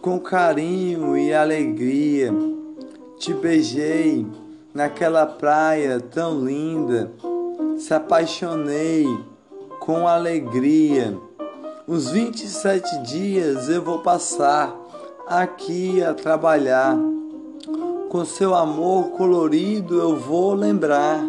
[0.00, 2.32] com carinho e alegria.
[3.18, 4.26] Te beijei
[4.74, 7.12] naquela praia tão linda
[7.78, 9.06] se apaixonei
[9.80, 11.16] com alegria.
[11.86, 14.74] Uns 27 dias eu vou passar
[15.26, 16.96] aqui a trabalhar.
[18.08, 21.22] Com seu amor colorido eu vou lembrar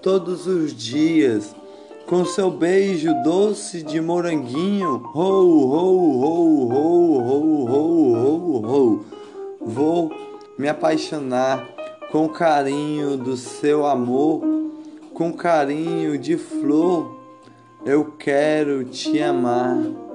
[0.00, 1.54] todos os dias.
[2.06, 9.04] Com seu beijo doce de moranguinho, ho, ho, ho, ho, ho, ho, ho, ho.
[9.60, 10.12] Vou
[10.56, 11.66] me apaixonar
[12.12, 14.56] com carinho do seu amor
[15.16, 17.18] com carinho de flor,
[17.86, 20.05] eu quero te amar.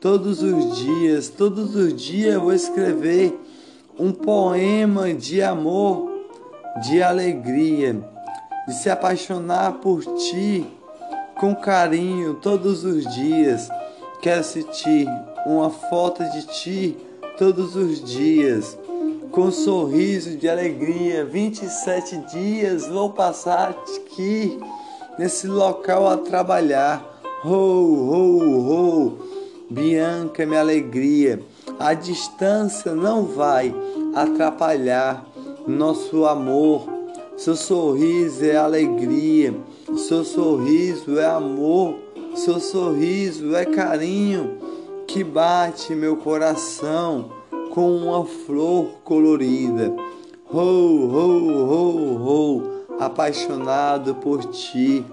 [0.00, 3.34] Todos os dias, todos os dias eu vou escrever
[3.98, 6.10] um poema de amor,
[6.82, 7.98] de alegria,
[8.68, 10.66] de se apaixonar por ti
[11.40, 13.70] com carinho todos os dias.
[14.20, 15.08] Quero sentir
[15.46, 16.96] uma foto de ti
[17.38, 18.76] todos os dias
[19.30, 21.24] com um sorriso de alegria.
[21.24, 24.58] 27 dias vou passar aqui
[25.18, 27.02] nesse local a trabalhar.
[27.44, 29.35] Ho, ho, ho,
[29.68, 31.40] Bianca, minha alegria.
[31.78, 33.74] A distância não vai
[34.14, 35.26] atrapalhar
[35.66, 36.88] nosso amor.
[37.36, 39.54] Seu sorriso é alegria,
[39.96, 41.96] seu sorriso é amor,
[42.34, 44.58] seu sorriso é carinho
[45.06, 47.30] que bate meu coração
[47.74, 49.94] com uma flor colorida.
[50.50, 52.62] Ho, ho, ho, ho,
[52.98, 55.04] apaixonado por ti,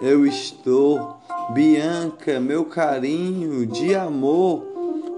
[0.00, 1.15] eu estou.
[1.50, 4.64] Bianca, meu carinho de amor,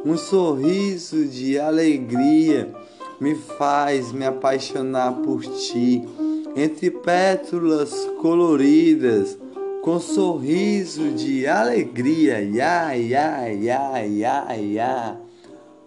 [0.04, 2.70] um sorriso de alegria
[3.18, 6.04] me faz me apaixonar por ti.
[6.54, 9.38] Entre pétalas coloridas,
[9.82, 15.16] com sorriso de alegria, ya, ya, ya, ya, ya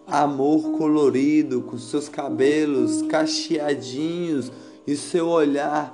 [0.08, 4.52] amor colorido, com seus cabelos cacheadinhos
[4.86, 5.94] e seu olhar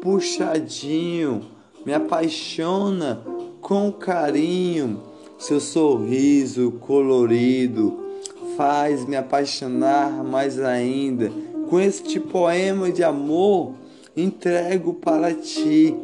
[0.00, 1.42] puxadinho,
[1.84, 3.22] me apaixona
[3.60, 5.00] com carinho,
[5.38, 7.98] seu sorriso colorido
[8.56, 11.30] faz me apaixonar mais ainda.
[11.68, 13.74] Com este poema de amor,
[14.16, 15.94] entrego para ti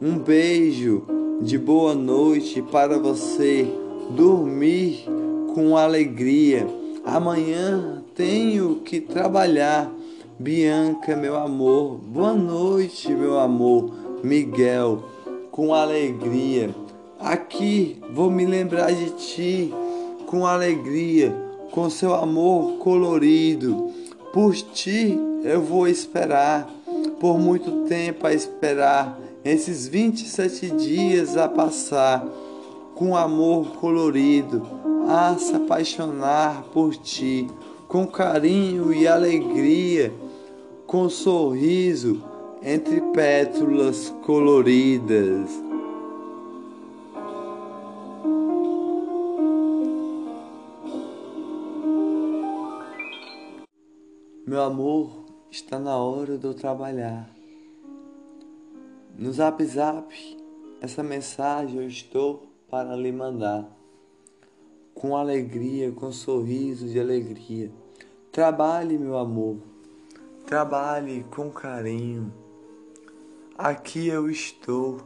[0.00, 1.06] um beijo
[1.42, 3.66] de boa noite para você
[4.16, 5.04] dormir
[5.54, 9.90] com alegria Amanhã tenho que trabalhar.
[10.38, 13.92] Bianca, meu amor, boa noite, meu amor.
[14.22, 15.02] Miguel,
[15.50, 16.70] com alegria.
[17.20, 19.74] Aqui vou me lembrar de ti,
[20.26, 21.36] com alegria,
[21.70, 23.90] com seu amor colorido.
[24.32, 26.66] Por ti eu vou esperar,
[27.20, 32.26] por muito tempo a esperar, esses 27 dias a passar,
[32.94, 34.66] com amor colorido
[35.06, 37.46] a se apaixonar por ti
[37.86, 40.12] com carinho e alegria,
[40.86, 42.22] com sorriso
[42.62, 45.69] entre pétalas coloridas.
[54.50, 57.30] Meu amor, está na hora de eu trabalhar.
[59.16, 60.12] No zap zap,
[60.80, 63.64] essa mensagem eu estou para lhe mandar
[64.92, 67.70] com alegria, com sorriso de alegria.
[68.32, 69.58] Trabalhe, meu amor,
[70.44, 72.34] trabalhe com carinho.
[73.56, 75.00] Aqui eu estou,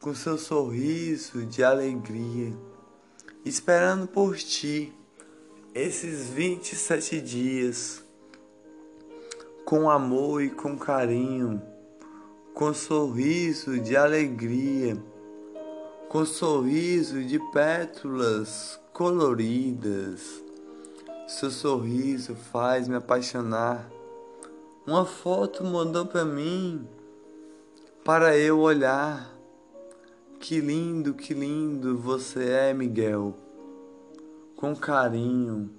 [0.00, 2.52] com seu sorriso de alegria,
[3.44, 4.92] esperando por ti
[5.74, 8.03] esses 27 dias,
[9.64, 11.62] com amor e com carinho,
[12.52, 14.94] com sorriso de alegria,
[16.10, 20.44] com sorriso de pétalas coloridas.
[21.26, 23.90] Seu sorriso faz me apaixonar.
[24.86, 26.86] Uma foto mandou para mim
[28.04, 29.34] para eu olhar.
[30.38, 33.34] Que lindo, que lindo você é, Miguel.
[34.56, 35.70] Com carinho,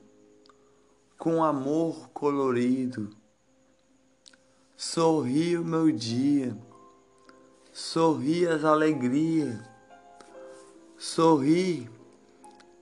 [1.20, 3.16] com amor colorido.
[4.78, 6.54] Sorri o meu dia,
[7.72, 9.58] sorri as alegrias,
[10.98, 11.90] sorri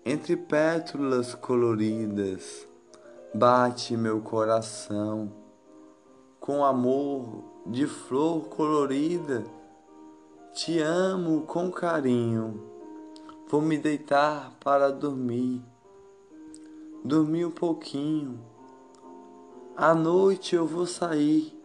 [0.03, 2.67] entre pétalas coloridas,
[3.31, 5.31] bate meu coração
[6.39, 9.43] com amor de flor colorida.
[10.51, 12.59] Te amo com carinho.
[13.47, 15.61] Vou me deitar para dormir.
[17.05, 18.39] Dormir um pouquinho.
[19.77, 21.62] À noite eu vou sair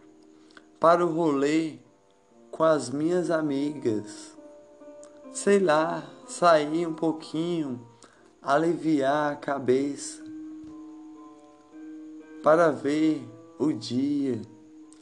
[0.79, 1.77] para o rolê
[2.51, 4.37] com as minhas amigas.
[5.31, 7.85] Sei lá, sair um pouquinho
[8.41, 10.23] aliviar a cabeça
[12.41, 13.21] para ver
[13.57, 14.41] o dia,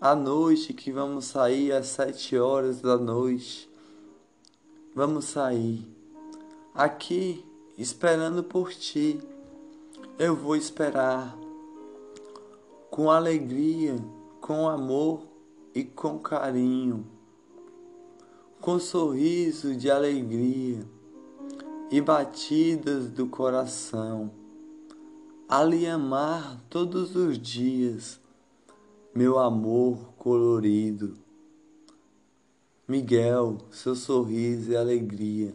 [0.01, 3.69] a noite que vamos sair às sete horas da noite.
[4.95, 5.87] Vamos sair
[6.73, 7.45] aqui
[7.77, 9.21] esperando por ti.
[10.17, 11.37] Eu vou esperar
[12.89, 13.95] com alegria,
[14.41, 15.26] com amor
[15.77, 17.05] e com carinho,
[18.59, 20.83] com sorriso de alegria
[21.91, 24.31] e batidas do coração,
[25.47, 28.19] a lhe amar todos os dias,
[29.13, 31.13] meu amor colorido.
[32.87, 35.53] Miguel, seu sorriso e alegria.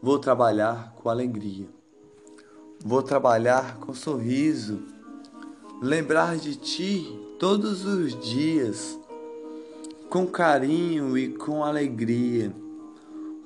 [0.00, 1.68] Vou trabalhar com alegria.
[2.78, 4.84] Vou trabalhar com sorriso.
[5.82, 8.96] Lembrar de ti todos os dias,
[10.08, 12.54] com carinho e com alegria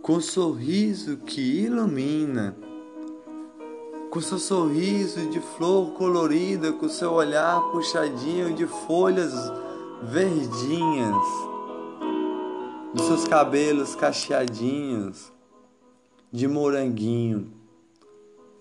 [0.02, 2.56] com sorriso que ilumina,
[4.10, 9.32] com seu sorriso de flor colorida, com seu olhar puxadinho de folhas
[10.02, 11.14] verdinhas.
[12.92, 15.30] dos seus cabelos cacheadinhos
[16.32, 17.52] de moranguinho.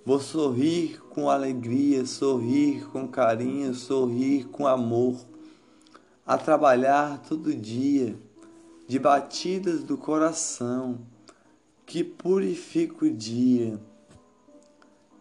[0.05, 5.15] Vou sorrir com alegria, sorrir com carinho, sorrir com amor,
[6.29, 8.15] a trabalhar todo dia
[8.87, 10.99] de batidas do coração
[11.87, 13.79] que purifica o dia.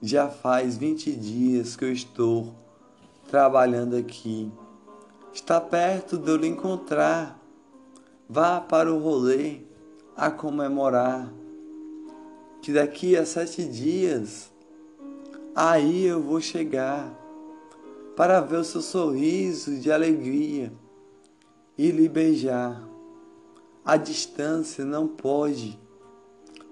[0.02, 2.54] Já faz vinte dias que eu estou
[3.30, 4.52] trabalhando aqui.
[5.32, 7.40] Está perto de eu lhe encontrar.
[8.28, 9.60] Vá para o rolê
[10.14, 11.32] a comemorar.
[12.60, 14.52] Que daqui a sete dias,
[15.56, 17.10] aí eu vou chegar
[18.14, 20.70] para ver o seu sorriso de alegria
[21.78, 22.82] e lhe beijar.
[23.84, 25.78] A distância não pode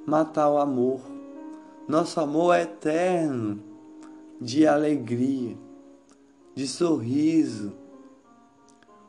[0.05, 1.01] matar o amor.
[1.87, 3.63] Nosso amor é eterno,
[4.41, 5.57] de alegria,
[6.55, 7.73] de sorriso.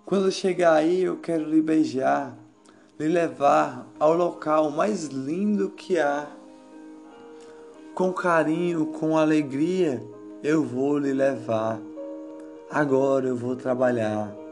[0.05, 2.37] Quando chegar aí, eu quero lhe beijar,
[2.99, 6.27] lhe levar ao local mais lindo que há.
[7.95, 10.01] Com carinho, com alegria,
[10.43, 11.79] eu vou lhe levar.
[12.69, 14.46] Agora eu vou trabalhar.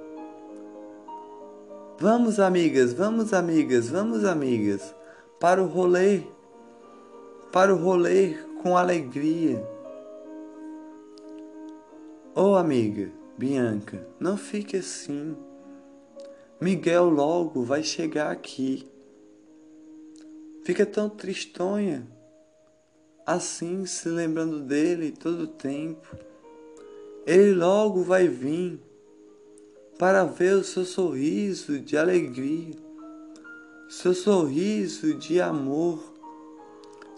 [1.98, 4.94] Vamos, amigas, vamos, amigas, vamos, amigas,
[5.40, 6.24] para o rolê,
[7.54, 9.66] para o rolê com alegria.
[12.36, 15.38] Oh, amiga, Bianca, não fique assim.
[16.60, 18.86] Miguel logo vai chegar aqui.
[20.66, 22.06] Fica tão tristonha,
[23.26, 26.14] assim se lembrando dele todo o tempo.
[27.26, 28.85] Ele logo vai vir
[29.98, 32.76] para ver o seu sorriso de alegria,
[33.88, 36.14] seu sorriso de amor,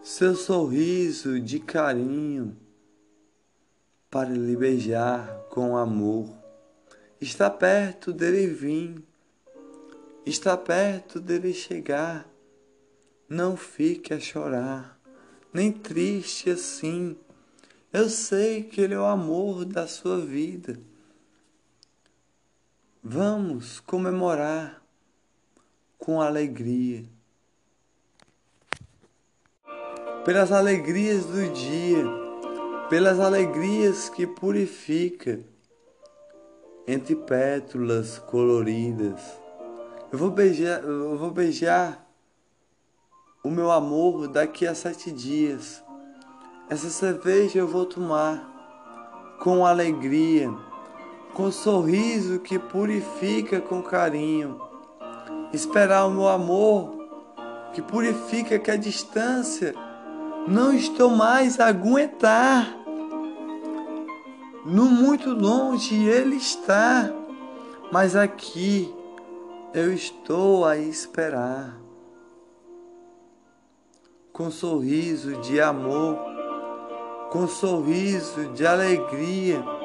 [0.03, 2.55] seu sorriso de carinho,
[4.11, 6.29] para lhe beijar com amor.
[7.19, 9.03] Está perto dele vir,
[10.23, 12.29] está perto dele chegar.
[13.27, 14.99] Não fique a chorar,
[15.51, 17.17] nem triste assim.
[17.91, 20.79] Eu sei que ele é o amor da sua vida.
[23.03, 24.81] Vamos comemorar
[25.99, 27.05] com alegria.
[30.25, 32.03] Pelas alegrias do dia,
[32.89, 35.39] pelas alegrias que purifica
[36.87, 39.21] entre pétalas coloridas.
[40.11, 42.05] Eu vou beijar, eu vou beijar
[43.43, 45.83] o meu amor daqui a sete dias.
[46.67, 50.51] Essa cerveja eu vou tomar com alegria
[51.37, 54.59] com sorriso que purifica com carinho.
[55.53, 56.97] Esperar o meu amor
[57.73, 59.75] que purifica que a distância
[60.47, 62.75] não estou mais a aguentar.
[64.65, 67.13] No muito longe ele está,
[67.91, 68.91] mas aqui
[69.75, 71.79] eu estou a esperar.
[74.33, 76.17] Com sorriso de amor,
[77.29, 79.76] com sorriso de alegria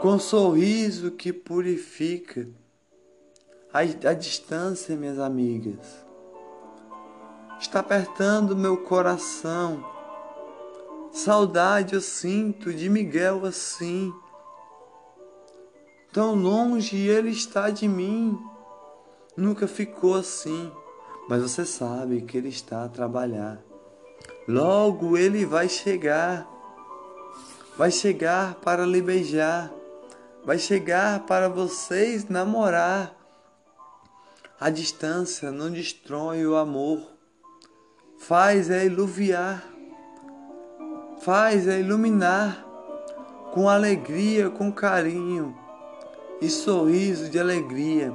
[0.00, 2.48] com sorriso que purifica.
[3.72, 6.04] A, a distância, minhas amigas,
[7.60, 9.84] está apertando meu coração.
[11.12, 14.12] Saudade eu sinto de Miguel assim.
[16.12, 18.36] Tão longe ele está de mim.
[19.36, 20.72] Nunca ficou assim,
[21.28, 23.62] mas você sabe que ele está a trabalhar.
[24.48, 26.48] Logo ele vai chegar.
[27.76, 29.70] Vai chegar para lhe beijar
[30.44, 33.14] vai chegar para vocês namorar.
[34.58, 37.00] A distância não destrói o amor,
[38.18, 39.64] faz é iluviar,
[41.22, 42.66] faz é iluminar
[43.52, 45.56] com alegria, com carinho
[46.40, 48.12] e sorriso de alegria.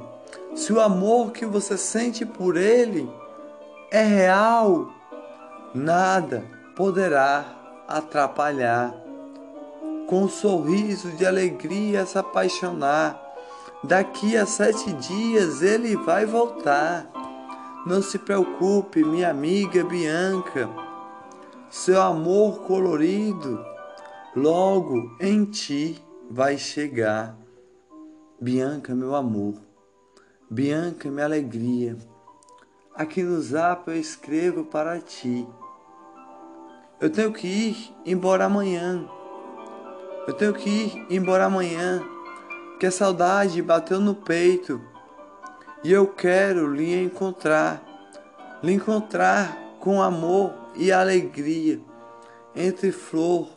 [0.54, 3.10] Se o amor que você sente por ele
[3.90, 4.92] é real,
[5.74, 6.44] nada
[6.76, 7.44] poderá
[7.88, 9.05] atrapalhar
[10.06, 13.20] com um sorriso de alegria se apaixonar.
[13.82, 17.10] Daqui a sete dias ele vai voltar.
[17.86, 20.68] Não se preocupe, minha amiga Bianca.
[21.70, 23.64] Seu amor colorido
[24.34, 27.36] logo em ti vai chegar.
[28.40, 29.54] Bianca, meu amor.
[30.50, 31.96] Bianca, minha alegria.
[32.94, 35.46] Aqui no zap eu escrevo para ti.
[37.00, 39.08] Eu tenho que ir embora amanhã.
[40.26, 42.02] Eu tenho que ir embora amanhã,
[42.80, 44.80] que a saudade bateu no peito
[45.84, 47.80] e eu quero lhe encontrar,
[48.60, 51.80] lhe encontrar com amor e alegria.
[52.56, 53.48] Entre flor,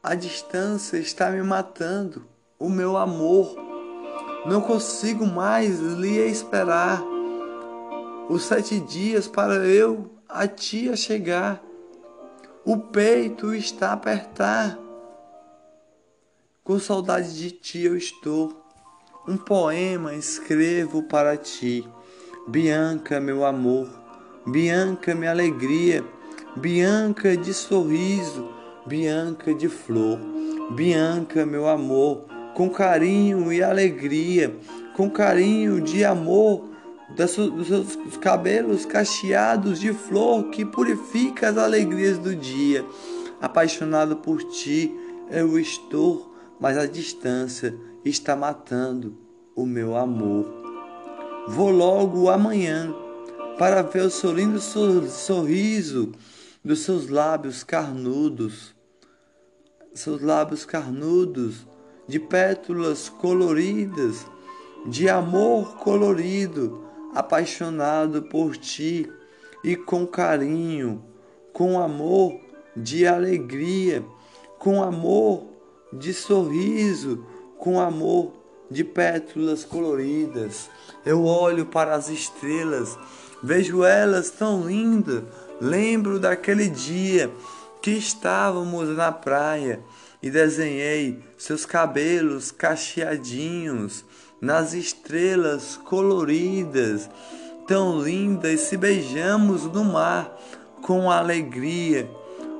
[0.00, 2.24] a distância está me matando,
[2.56, 3.56] o meu amor.
[4.46, 7.02] Não consigo mais lhe esperar.
[8.28, 11.60] os sete dias para eu a ti a chegar.
[12.64, 14.83] O peito está a apertar.
[16.64, 18.50] Com saudade de ti eu estou.
[19.28, 21.86] Um poema escrevo para ti.
[22.48, 23.86] Bianca, meu amor.
[24.46, 26.02] Bianca, minha alegria.
[26.56, 28.48] Bianca de sorriso.
[28.86, 30.18] Bianca de flor.
[30.70, 32.24] Bianca, meu amor.
[32.54, 34.56] Com carinho e alegria.
[34.96, 36.70] Com carinho de amor
[37.14, 42.82] dos seus cabelos cacheados de flor que purifica as alegrias do dia.
[43.38, 44.90] Apaixonado por ti,
[45.30, 46.33] eu estou,
[46.64, 49.18] mas a distância está matando
[49.54, 50.46] o meu amor.
[51.46, 52.90] Vou logo amanhã
[53.58, 56.12] para ver o seu lindo sorriso
[56.64, 58.74] dos seus lábios carnudos,
[59.92, 61.66] seus lábios carnudos
[62.08, 64.26] de pétalas coloridas,
[64.86, 66.82] de amor colorido
[67.14, 69.06] apaixonado por ti
[69.62, 71.04] e com carinho,
[71.52, 72.40] com amor
[72.74, 74.02] de alegria,
[74.58, 75.52] com amor
[75.98, 77.24] de sorriso,
[77.58, 78.32] com amor
[78.70, 80.68] de pétalas coloridas.
[81.04, 82.98] Eu olho para as estrelas,
[83.42, 85.22] vejo elas tão lindas.
[85.60, 87.30] Lembro daquele dia
[87.80, 89.80] que estávamos na praia
[90.22, 94.04] e desenhei seus cabelos cacheadinhos
[94.40, 97.08] nas estrelas coloridas,
[97.66, 100.38] tão lindas, se beijamos no mar
[100.82, 102.10] com alegria,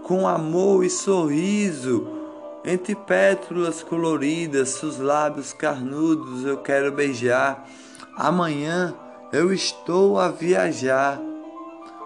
[0.03, 2.24] com amor e sorriso.
[2.64, 7.68] Entre pétalas coloridas, seus lábios carnudos eu quero beijar.
[8.16, 8.94] Amanhã
[9.30, 11.20] eu estou a viajar.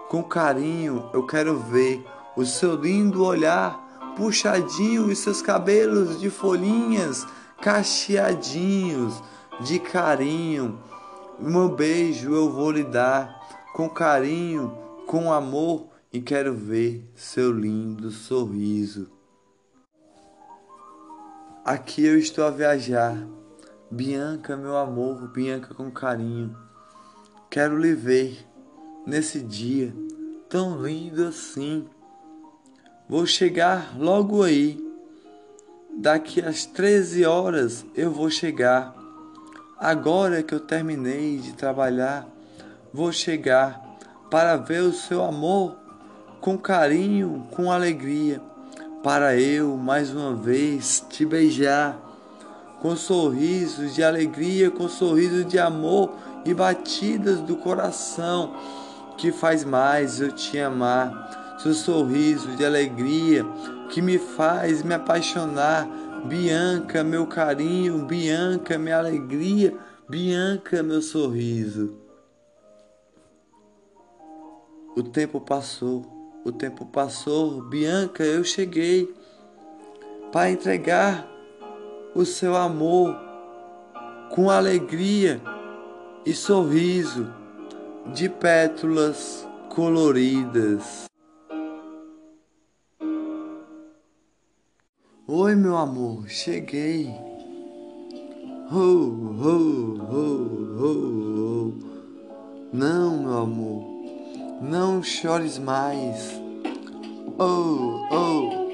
[0.09, 2.05] Com carinho eu quero ver
[2.35, 3.87] o seu lindo olhar
[4.17, 7.25] puxadinho e seus cabelos de folhinhas
[7.61, 9.23] cacheadinhos
[9.61, 10.77] de carinho.
[11.39, 13.33] Meu beijo eu vou lhe dar
[13.73, 19.18] com carinho, com amor e quero ver seu lindo sorriso.
[21.69, 23.15] Aqui eu estou a viajar,
[23.91, 26.57] Bianca, meu amor, Bianca com carinho.
[27.47, 28.43] Quero lhe ver
[29.05, 29.93] nesse dia
[30.49, 31.87] tão lindo assim.
[33.07, 34.83] Vou chegar logo aí.
[35.95, 38.95] Daqui às 13 horas eu vou chegar.
[39.77, 42.27] Agora que eu terminei de trabalhar,
[42.91, 43.79] vou chegar
[44.31, 45.77] para ver o seu amor
[46.41, 48.41] com carinho, com alegria,
[49.03, 51.97] para eu mais uma vez te beijar
[52.81, 56.13] com sorrisos de alegria, com sorrisos de amor
[56.45, 58.53] e batidas do coração
[59.17, 61.57] que faz mais eu te amar.
[61.59, 63.45] Seu sorriso de alegria
[63.89, 65.87] que me faz me apaixonar
[66.25, 69.77] Bianca, meu carinho, Bianca, minha alegria,
[70.07, 71.97] Bianca, meu sorriso.
[74.95, 79.13] O tempo passou, o tempo passou, Bianca, eu cheguei
[80.31, 81.27] para entregar
[82.15, 83.15] o seu amor
[84.29, 85.41] com alegria
[86.25, 87.27] e sorriso
[88.13, 91.05] de pétalas coloridas.
[95.27, 97.07] Oi, meu amor, cheguei.
[98.71, 101.73] Oh, oh, oh, oh, oh.
[102.73, 103.98] Não, meu amor,
[104.61, 106.33] não chores mais.
[107.37, 108.69] Oh, oh.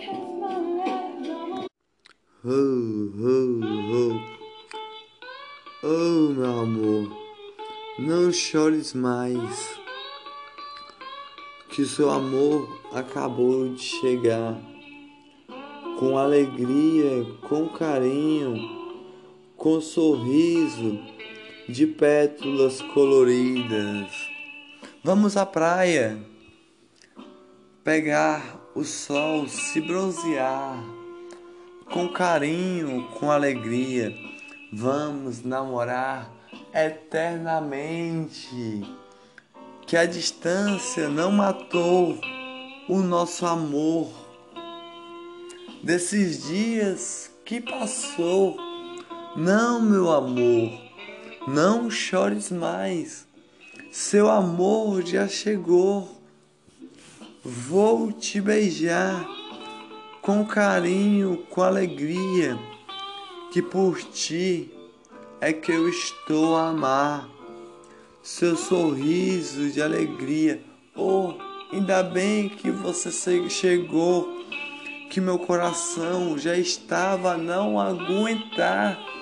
[2.43, 3.59] Oh, oh,
[3.93, 4.35] oh.
[5.83, 7.15] Oh, meu amor,
[7.99, 9.79] não chores mais.
[11.69, 14.57] Que seu amor acabou de chegar
[15.99, 18.55] com alegria, com carinho,
[19.55, 20.99] com sorriso
[21.67, 24.34] de pétalas coloridas.
[25.07, 26.17] Vamos à praia,
[27.83, 28.41] pegar
[28.73, 30.83] o sol, se bronzear,
[31.93, 34.11] com carinho, com alegria.
[34.73, 36.27] Vamos namorar
[36.73, 38.81] eternamente.
[39.85, 42.19] Que a distância não matou
[42.89, 44.11] o nosso amor
[45.83, 48.57] desses dias que passou.
[49.35, 50.71] Não, meu amor,
[51.47, 53.24] não chores mais.
[53.97, 56.21] Seu amor já chegou.
[57.41, 59.25] Vou te beijar
[60.21, 62.59] com carinho, com alegria,
[63.53, 64.69] que por ti
[65.39, 67.29] é que eu estou a amar.
[68.21, 70.61] Seu sorriso de alegria,
[70.93, 71.33] oh,
[71.71, 73.09] ainda bem que você
[73.49, 74.27] chegou
[75.09, 79.14] que meu coração já estava a não aguentar.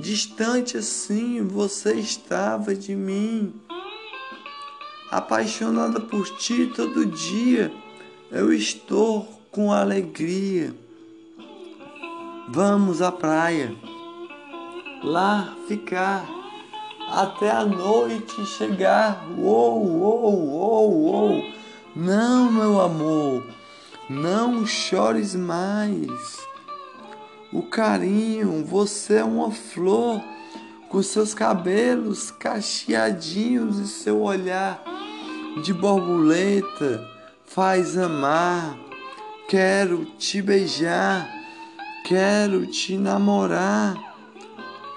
[0.00, 3.52] Distante assim você estava de mim.
[5.10, 7.72] apaixonada por ti todo dia.
[8.30, 10.72] Eu estou com alegria.
[12.48, 13.74] Vamos à praia,
[15.02, 16.24] lá ficar
[17.10, 19.26] até a noite chegar.
[19.36, 21.52] Uou, uou, uou, uou.
[21.96, 23.44] Não, meu amor,
[24.08, 26.47] não chores mais.
[27.50, 30.22] O carinho, você é uma flor
[30.90, 34.84] com seus cabelos cacheadinhos e seu olhar
[35.62, 37.08] de borboleta
[37.46, 38.78] faz amar.
[39.48, 41.26] Quero te beijar,
[42.04, 43.96] quero te namorar,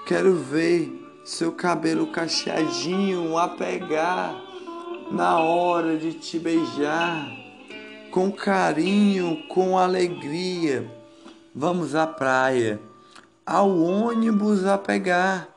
[0.04, 0.92] quero ver
[1.24, 4.38] seu cabelo cacheadinho a pegar
[5.10, 7.30] na hora de te beijar,
[8.10, 11.01] com carinho, com alegria.
[11.54, 12.80] Vamos à praia,
[13.44, 15.52] ao ônibus a pegar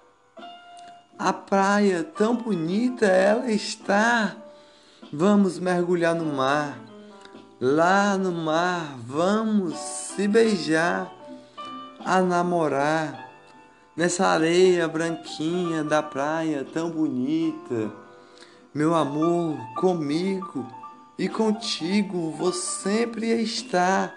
[1.18, 4.36] a praia tão bonita ela está.
[5.14, 6.78] Vamos mergulhar no mar.
[7.60, 11.10] Lá no mar vamos se beijar,
[12.04, 13.30] a namorar.
[13.96, 17.90] Nessa areia branquinha da praia tão bonita.
[18.74, 20.68] Meu amor, comigo
[21.18, 24.14] e contigo vou sempre estar.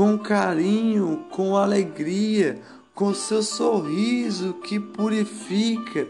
[0.00, 2.58] Com carinho, com alegria,
[2.94, 6.08] com seu sorriso que purifica,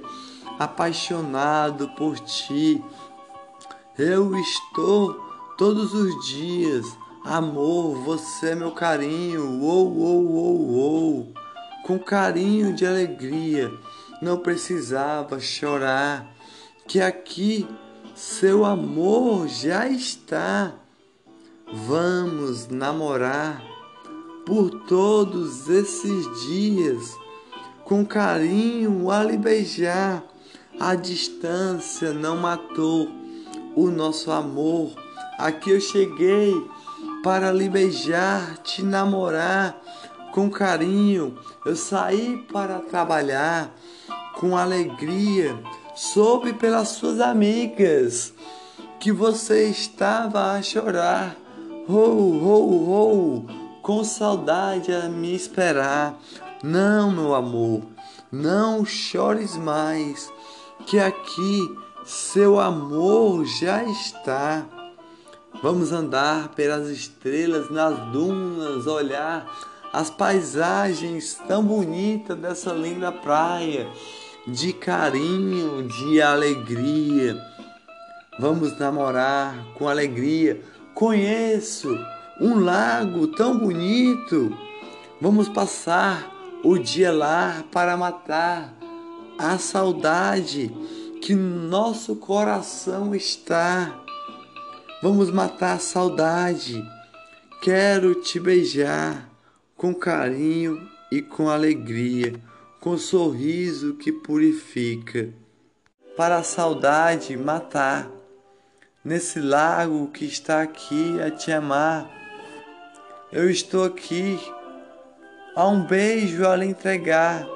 [0.61, 2.81] apaixonado por ti.
[3.99, 5.15] Eu estou
[5.59, 6.87] todos os dias,
[7.25, 11.35] amor, você é meu carinho, ou, ou, ou, ou,
[11.85, 13.73] com carinho de alegria,
[14.23, 16.33] não precisava chorar,
[16.87, 17.69] que aqui
[18.15, 20.75] seu amor já está.
[21.73, 23.70] Vamos namorar
[24.51, 27.17] por todos esses dias,
[27.85, 30.25] com carinho a lhe beijar.
[30.81, 33.09] A distância não matou
[33.77, 34.91] o nosso amor.
[35.39, 36.53] Aqui eu cheguei
[37.23, 39.81] para lhe beijar, te namorar
[40.33, 41.39] com carinho.
[41.65, 43.73] Eu saí para trabalhar
[44.35, 45.57] com alegria.
[45.95, 48.35] Soube pelas suas amigas
[48.99, 51.37] que você estava a chorar.
[51.89, 53.60] Oh, oh, oh
[53.91, 56.17] com saudade a me esperar.
[56.63, 57.83] Não, meu amor,
[58.31, 60.33] não chores mais,
[60.87, 64.65] que aqui seu amor já está.
[65.61, 69.45] Vamos andar pelas estrelas, nas dunas, olhar
[69.93, 73.89] as paisagens tão bonitas dessa linda praia,
[74.47, 77.37] de carinho, de alegria.
[78.39, 80.63] Vamos namorar com alegria.
[80.95, 81.99] Conheço
[82.41, 84.57] um lago tão bonito.
[85.21, 86.35] Vamos passar
[86.65, 88.75] o dia lá para matar
[89.39, 90.75] a saudade
[91.21, 94.03] que nosso coração está.
[95.03, 96.83] Vamos matar a saudade.
[97.63, 99.29] Quero te beijar
[99.77, 102.35] com carinho e com alegria,
[102.81, 105.29] com sorriso que purifica.
[106.17, 108.11] Para a saudade matar,
[109.05, 112.20] nesse lago que está aqui a te amar
[113.33, 114.41] eu estou aqui,
[115.55, 117.47] há um beijo a lhe entregar.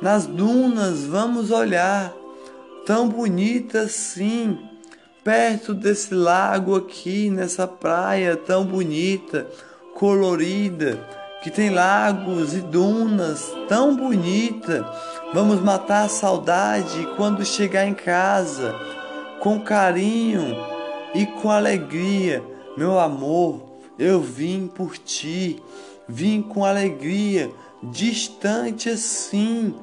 [0.00, 2.12] Nas dunas vamos olhar,
[2.84, 4.56] tão bonita assim,
[5.24, 9.48] perto desse lago aqui, nessa praia tão bonita,
[9.94, 11.00] colorida,
[11.42, 14.86] que tem lagos e dunas tão bonita.
[15.34, 18.72] Vamos matar a saudade quando chegar em casa,
[19.40, 20.56] com carinho
[21.12, 22.40] e com alegria,
[22.76, 23.65] meu amor
[23.98, 25.62] eu vim por ti,
[26.08, 27.50] vim com alegria,
[27.82, 29.74] distante assim.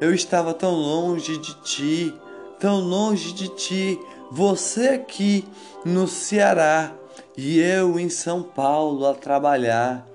[0.00, 2.14] Eu estava tão longe de ti,
[2.58, 3.98] tão longe de ti,
[4.30, 5.44] você aqui
[5.84, 6.94] no Ceará
[7.36, 10.06] e eu em São Paulo a trabalhar.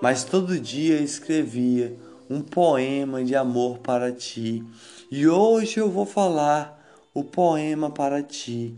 [0.00, 1.96] Mas todo dia escrevia
[2.28, 4.64] um poema de amor para ti.
[5.10, 6.80] E hoje eu vou falar
[7.12, 8.76] o poema para ti.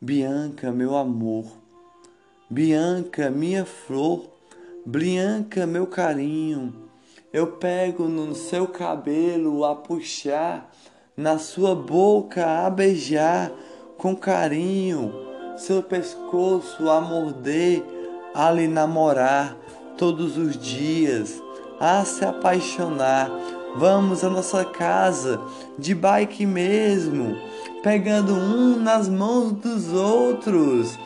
[0.00, 1.57] Bianca, meu amor,
[2.50, 4.24] Bianca, minha flor,
[4.86, 6.72] Bianca, meu carinho,
[7.30, 10.70] eu pego no seu cabelo a puxar,
[11.14, 13.52] na sua boca a beijar.
[13.98, 15.12] Com carinho,
[15.58, 17.84] seu pescoço a morder,
[18.34, 19.54] a lhe namorar
[19.98, 21.42] todos os dias,
[21.78, 23.30] a se apaixonar.
[23.76, 25.38] Vamos à nossa casa
[25.78, 27.36] de bike mesmo,
[27.82, 30.98] pegando um nas mãos dos outros,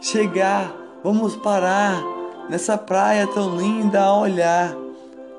[0.00, 2.02] chegar Vamos parar
[2.50, 4.76] nessa praia tão linda a olhar.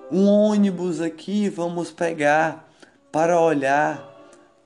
[0.10, 2.66] Um ônibus aqui vamos pegar
[3.12, 4.10] para olhar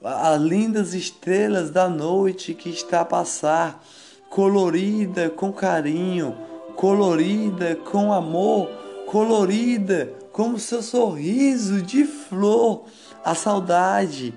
[0.04, 3.84] as lindas estrelas da noite que está a passar,
[4.30, 6.38] colorida com carinho,
[6.76, 8.70] colorida com amor,
[9.08, 12.84] colorida como seu sorriso de flor,
[13.26, 14.32] a saudade.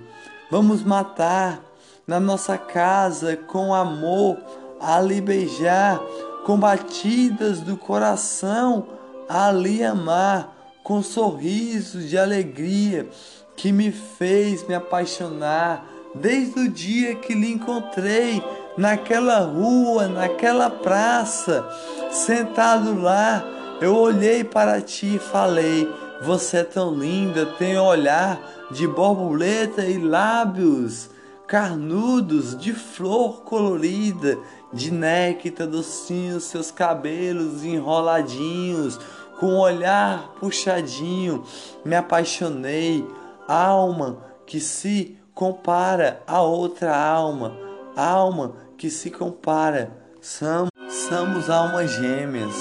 [0.51, 1.61] Vamos matar
[2.07, 4.39] na nossa casa com amor,
[4.81, 6.01] ali beijar,
[6.47, 8.87] com batidas do coração,
[9.29, 13.09] ali amar, com sorrisos de alegria
[13.57, 15.85] que me fez me apaixonar
[16.15, 18.41] desde o dia que lhe encontrei
[18.79, 21.69] naquela rua, naquela praça,
[22.13, 23.45] sentado lá.
[23.81, 25.93] Eu olhei para ti e falei:
[26.23, 28.41] Você é tão linda, tem olhar
[28.71, 31.11] de borboleta e lábios
[31.47, 34.39] carnudos de flor colorida,
[34.73, 38.99] de néctar docinho, seus cabelos enroladinhos,
[39.39, 41.45] com um olhar puxadinho,
[41.85, 43.07] me apaixonei
[43.47, 47.55] alma que se compara a outra alma,
[47.95, 49.91] alma que se compara.
[50.21, 52.57] Somos, almas gêmeas.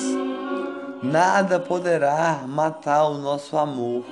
[1.01, 4.03] Nada poderá matar o nosso amor.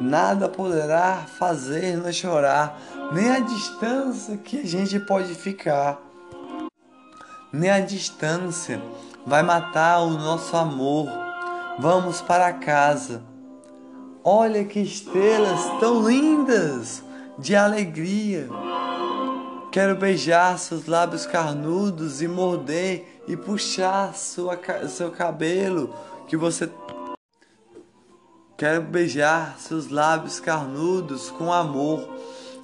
[0.00, 2.80] Nada poderá fazer-nos chorar,
[3.12, 6.00] nem a distância que a gente pode ficar.
[7.52, 8.80] Nem a distância
[9.26, 11.08] vai matar o nosso amor.
[11.78, 13.30] Vamos para casa
[14.22, 17.02] Olha que estrelas tão lindas
[17.38, 18.48] de alegria.
[19.72, 25.94] Quero beijar seus lábios carnudos e morder e puxar sua, seu cabelo
[26.28, 26.70] que você
[28.58, 32.06] Quero beijar seus lábios carnudos com amor.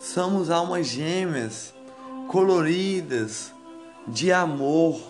[0.06, 1.74] Somos almas gêmeas,
[2.28, 3.52] coloridas,
[4.06, 5.00] de amor.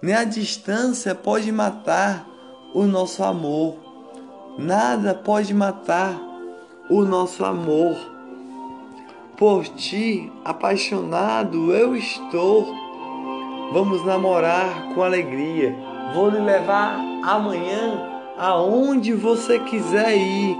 [0.00, 2.24] Nem a distância pode matar
[2.72, 3.74] o nosso amor.
[4.56, 6.16] Nada pode matar
[6.88, 7.96] o nosso amor.
[9.36, 12.72] Por ti, apaixonado, eu estou.
[13.72, 15.74] Vamos namorar com alegria.
[16.14, 18.00] Vou lhe levar amanhã
[18.38, 20.56] aonde você quiser ir,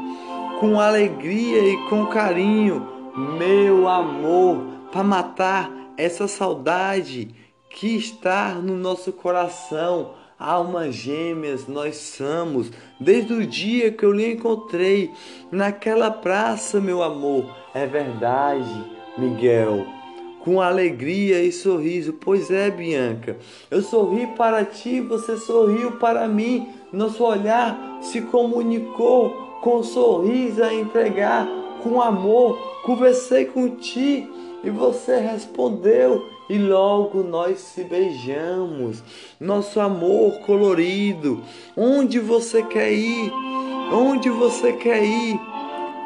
[0.58, 7.34] com alegria e com carinho, meu amor, para matar essa saudade
[7.68, 14.32] que está no nosso coração almas gêmeas nós somos, desde o dia que eu lhe
[14.32, 15.10] encontrei
[15.50, 17.44] naquela praça, meu amor.
[17.74, 18.84] É verdade,
[19.18, 19.84] Miguel.
[20.44, 23.36] Com alegria e sorriso, pois é, Bianca.
[23.70, 26.68] Eu sorri para ti, você sorriu para mim.
[26.92, 31.46] Nosso olhar se comunicou com um sorriso a entregar,
[31.88, 32.56] com amor.
[32.82, 34.28] Conversei com ti
[34.62, 39.02] e você respondeu e logo nós se beijamos.
[39.40, 41.42] Nosso amor colorido.
[41.76, 43.32] Onde você quer ir?
[43.92, 45.40] Onde você quer ir?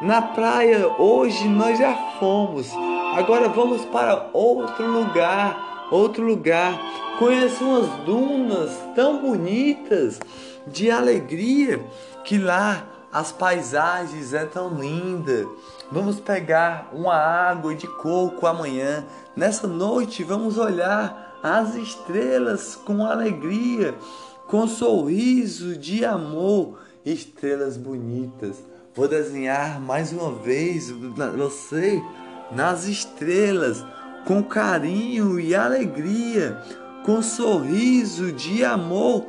[0.02, 2.70] Na praia hoje nós já fomos.
[3.14, 6.80] Agora vamos para outro lugar, outro lugar.
[7.18, 10.18] Conheço umas dunas tão bonitas
[10.66, 11.84] de alegria
[12.24, 15.46] que lá as paisagens é tão linda.
[15.90, 19.04] Vamos pegar uma água de coco amanhã.
[19.36, 23.94] Nessa noite vamos olhar as estrelas com alegria,
[24.48, 28.64] com sorriso de amor, estrelas bonitas.
[28.94, 32.02] Vou desenhar mais uma vez você
[32.50, 33.84] nas estrelas
[34.24, 36.62] com carinho e alegria,
[37.04, 39.26] com sorriso de amor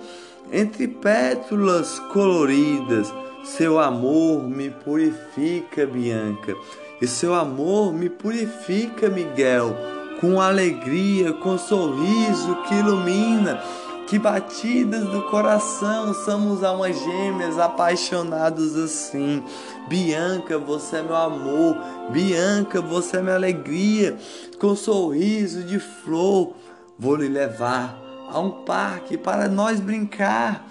[0.51, 3.11] entre pétalas coloridas
[3.43, 6.55] seu amor me purifica, Bianca,
[7.01, 9.75] e seu amor me purifica, Miguel,
[10.21, 13.61] com alegria, com sorriso que ilumina,
[14.07, 16.13] que batidas do coração.
[16.13, 19.43] Somos almas gêmeas apaixonados assim.
[19.89, 21.75] Bianca, você é meu amor,
[22.11, 24.17] Bianca, você é minha alegria,
[24.57, 26.53] com sorriso de flor,
[26.97, 27.99] vou lhe levar
[28.31, 30.65] a um parque para nós brincar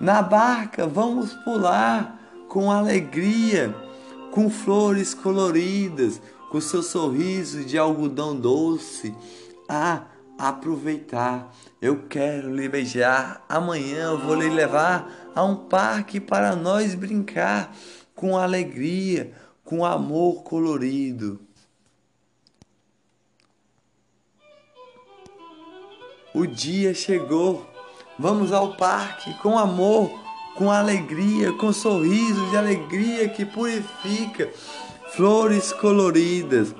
[0.00, 2.18] na barca, vamos pular
[2.48, 3.74] com alegria,
[4.30, 6.20] com flores coloridas,
[6.50, 9.14] com seu sorriso de algodão doce.
[9.68, 10.04] Ah,
[10.38, 11.52] aproveitar.
[11.82, 13.44] Eu quero lhe beijar.
[13.48, 17.74] Amanhã eu vou lhe levar a um parque para nós brincar
[18.14, 19.32] com alegria,
[19.64, 21.40] com amor colorido.
[26.32, 27.66] O dia chegou
[28.18, 30.10] Vamos ao parque com amor,
[30.56, 34.50] com alegria, com sorriso de alegria que purifica,
[35.14, 36.74] flores coloridas.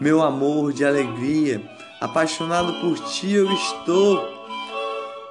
[0.00, 1.62] Meu amor de alegria,
[2.00, 4.18] apaixonado por ti eu estou.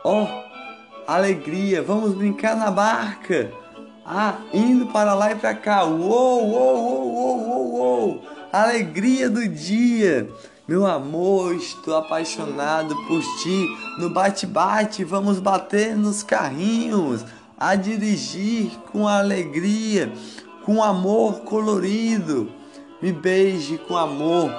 [0.03, 3.51] Ó, oh, alegria, vamos brincar na barca.
[4.05, 5.85] Ah, indo para lá e para cá.
[5.85, 8.23] Uou, uou, uou, uou, uou, uou.
[8.51, 10.29] alegria do dia.
[10.69, 13.75] Meu amor, estou apaixonado por ti.
[13.97, 17.25] No bate-bate, vamos bater nos carrinhos,
[17.57, 20.13] a dirigir com alegria,
[20.63, 22.51] com amor colorido.
[23.01, 24.51] Me beije com amor.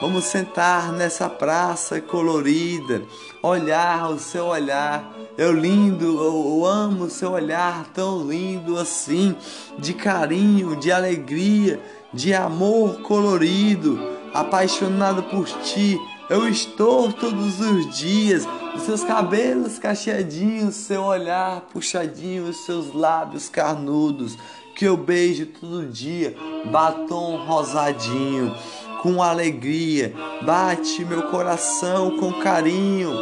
[0.00, 3.02] Vamos sentar nessa praça colorida,
[3.42, 5.12] olhar o seu olhar.
[5.36, 9.36] Eu lindo, eu amo o seu olhar tão lindo assim,
[9.78, 11.78] de carinho, de alegria,
[12.10, 15.98] de amor colorido, apaixonado por ti.
[16.28, 23.48] Eu estou todos os dias, os seus cabelos cacheadinhos, seu olhar puxadinho, os seus lábios
[23.48, 24.36] carnudos,
[24.76, 26.36] que eu beijo todo dia,
[26.70, 28.54] batom rosadinho
[29.02, 30.12] com alegria,
[30.42, 33.12] bate meu coração com carinho,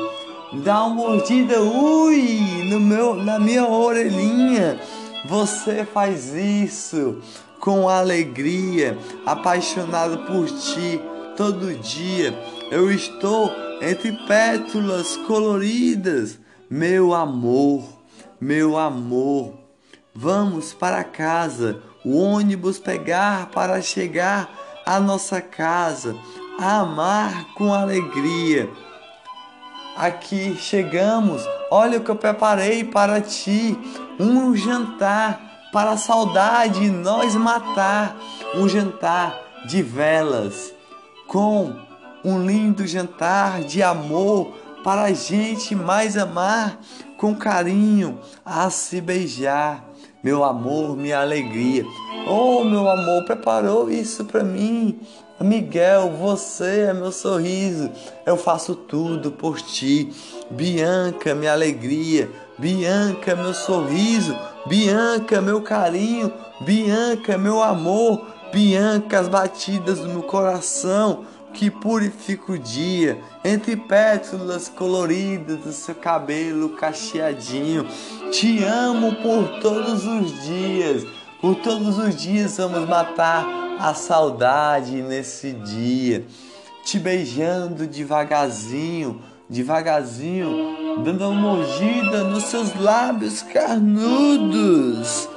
[0.65, 4.81] dá uma mordida, ui, no meu, na minha orelhinha.
[5.29, 7.21] Você faz isso
[7.67, 8.97] com alegria,
[9.27, 11.03] apaixonado por ti
[11.37, 12.33] todo dia.
[12.71, 13.51] Eu estou
[13.83, 16.39] entre pétalas coloridas,
[16.71, 17.83] meu amor,
[18.41, 19.55] meu amor.
[20.14, 24.49] Vamos para casa, o ônibus pegar para chegar
[24.87, 26.14] a nossa casa,
[26.61, 28.71] a amar com alegria.
[29.97, 33.77] Aqui chegamos, olha o que eu preparei para ti:
[34.21, 38.17] um jantar para a saudade nós matar,
[38.55, 40.73] um jantar de velas,
[41.27, 41.75] com
[42.25, 46.79] um lindo jantar de amor para a gente mais amar,
[47.19, 49.87] com carinho a se beijar
[50.27, 51.85] meu amor, minha alegria.
[52.27, 54.99] Oh, meu amor, preparou isso para mim.
[55.41, 57.93] Miguel, você é meu sorriso.
[58.27, 60.12] Eu faço tudo por ti.
[60.51, 62.29] Bianca, minha alegria.
[62.59, 64.37] Bianca, meu sorriso.
[64.67, 66.33] Bianca, meu carinho.
[66.61, 68.27] Bianca, meu amor.
[68.53, 71.25] Bianca, as batidas do meu coração
[71.57, 77.87] que purifica o dia, entre pétalas coloridas do seu cabelo cacheadinho.
[78.31, 81.05] Te amo por todos os dias,
[81.41, 83.47] por todos os dias vamos matar
[83.81, 86.27] a saudade nesse dia.
[86.85, 95.29] Te beijando devagarzinho, devagarzinho, dando uma mordida nos seus lábios carnudos,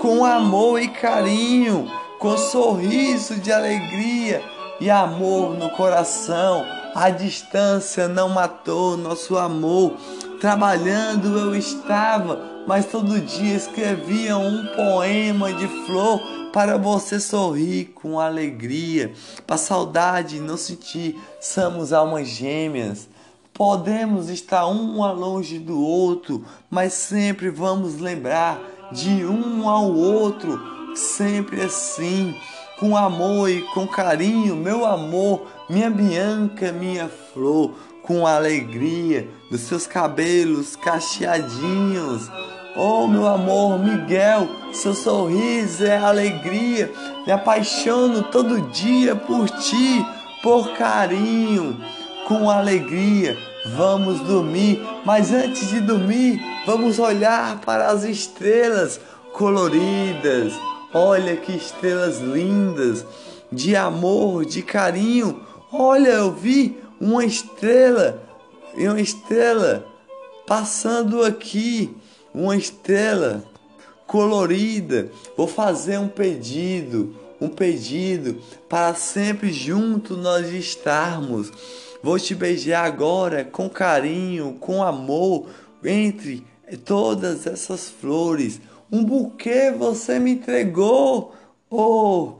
[0.00, 4.42] com amor e carinho, com sorriso de alegria
[4.80, 6.64] e amor no coração.
[6.94, 9.94] A distância não matou nosso amor.
[10.40, 16.18] Trabalhando eu estava, mas todo dia escrevia um poema de flor
[16.52, 19.12] para você sorrir com alegria,
[19.46, 21.20] para saudade não sentir.
[21.40, 23.09] Somos almas gêmeas.
[23.60, 28.58] Podemos estar um longe do outro, mas sempre vamos lembrar
[28.90, 30.58] de um ao outro,
[30.96, 32.34] sempre assim
[32.78, 39.86] com amor e com carinho, meu amor, minha Bianca, minha flor, com alegria dos seus
[39.86, 42.30] cabelos cacheadinhos.
[42.74, 46.90] Oh, meu amor, Miguel, seu sorriso é alegria.
[47.26, 50.02] Me apaixono todo dia por ti,
[50.42, 51.78] por carinho,
[52.26, 53.49] com alegria.
[53.66, 59.00] Vamos dormir, mas antes de dormir, vamos olhar para as estrelas
[59.32, 60.54] coloridas
[60.92, 63.06] Olha que estrelas lindas,
[63.50, 65.40] de amor, de carinho.
[65.72, 68.20] Olha, eu vi uma estrela,
[68.74, 69.86] uma estrela
[70.48, 71.96] passando aqui,
[72.34, 73.44] uma estrela
[74.04, 75.12] colorida.
[75.36, 81.52] Vou fazer um pedido, um pedido para sempre junto nós estarmos.
[82.02, 85.46] Vou te beijar agora com carinho, com amor,
[85.84, 86.46] entre
[86.84, 88.60] todas essas flores
[88.92, 91.32] um buquê você me entregou.
[91.70, 92.32] Oh,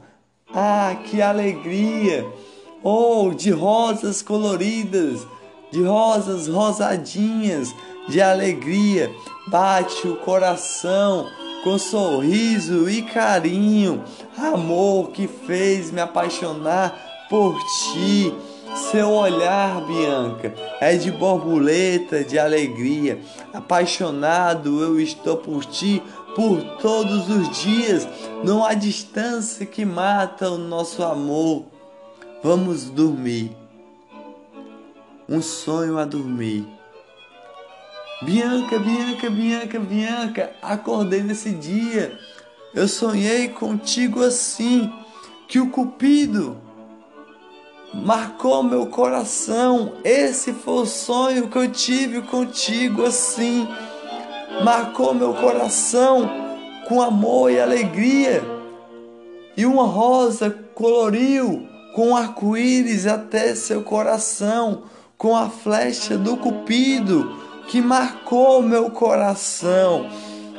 [0.53, 2.25] ah, que alegria!
[2.83, 5.25] Oh, de rosas coloridas,
[5.71, 7.73] de rosas rosadinhas,
[8.09, 9.09] de alegria.
[9.47, 11.27] Bate o coração
[11.63, 14.03] com sorriso e carinho.
[14.37, 17.57] Amor que fez me apaixonar por
[17.93, 18.33] ti.
[18.75, 23.19] Seu olhar, Bianca, é de borboleta, de alegria.
[23.53, 26.01] Apaixonado eu estou por ti
[26.35, 28.07] por todos os dias.
[28.43, 31.65] Não há distância que mata o nosso amor.
[32.41, 33.55] Vamos dormir.
[35.27, 36.65] Um sonho a dormir.
[38.21, 42.17] Bianca, Bianca, Bianca, Bianca, acordei nesse dia.
[42.73, 44.91] Eu sonhei contigo assim,
[45.47, 46.55] que o Cupido
[47.93, 49.93] marcou meu coração.
[50.03, 53.67] Esse foi o sonho que eu tive contigo assim
[54.63, 56.29] marcou meu coração
[56.87, 58.43] com amor e alegria.
[59.55, 64.83] E uma rosa coloriu com arco-íris até seu coração,
[65.17, 67.35] com a flecha do cupido
[67.67, 70.07] que marcou meu coração.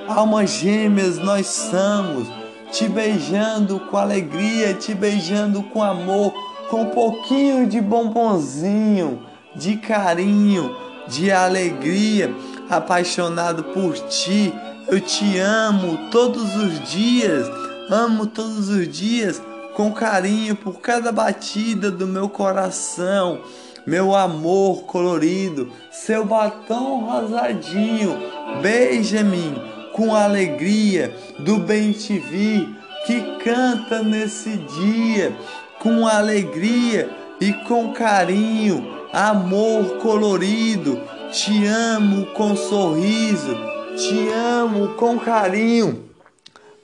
[0.08, 2.28] Almas gêmeas nós somos,
[2.70, 6.34] te beijando com alegria, te beijando com amor,
[6.72, 9.22] com um pouquinho de bombonzinho,
[9.54, 10.74] de carinho,
[11.06, 12.34] de alegria,
[12.70, 14.54] apaixonado por ti.
[14.88, 17.46] Eu te amo todos os dias,
[17.90, 19.42] amo todos os dias
[19.74, 23.42] com carinho por cada batida do meu coração,
[23.84, 28.16] meu amor colorido, seu batom rosadinho,
[28.62, 29.54] beija-me
[29.92, 32.66] com alegria do bem te vi
[33.06, 35.36] que canta nesse dia,
[35.82, 37.10] com alegria
[37.40, 40.96] e com carinho, amor colorido,
[41.32, 43.52] te amo com sorriso,
[43.96, 46.08] te amo com carinho.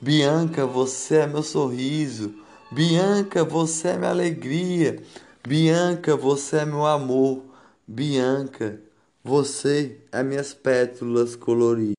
[0.01, 2.35] Bianca, você é meu sorriso.
[2.73, 5.01] Bianca, você é minha alegria.
[5.47, 7.45] Bianca, você é meu amor.
[7.87, 8.81] Bianca,
[9.23, 11.95] você é minhas pétalas coloridas.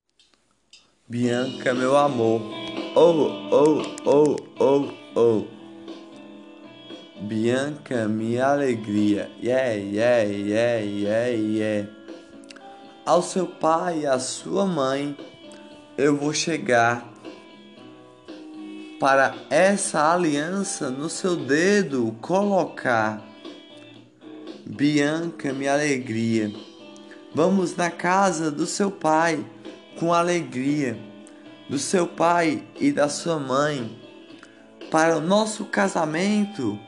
[1.08, 2.42] Bianca, meu amor.
[2.94, 5.59] Oh, oh, oh, oh, oh.
[7.22, 9.30] Bianca, minha alegria.
[9.44, 11.90] Yeah, yeah, yeah, yeah, yeah.
[13.06, 15.18] Ao seu pai e à sua mãe,
[15.98, 17.12] eu vou chegar
[19.02, 23.22] para essa aliança no seu dedo colocar.
[24.66, 26.50] Bianca, minha alegria.
[27.36, 29.46] Vamos na casa do seu pai
[30.00, 30.98] com alegria,
[31.70, 34.00] do seu pai e da sua mãe,
[34.90, 36.80] para o nosso casamento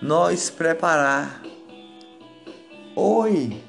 [0.00, 1.42] nós preparar.
[2.94, 3.60] Oi,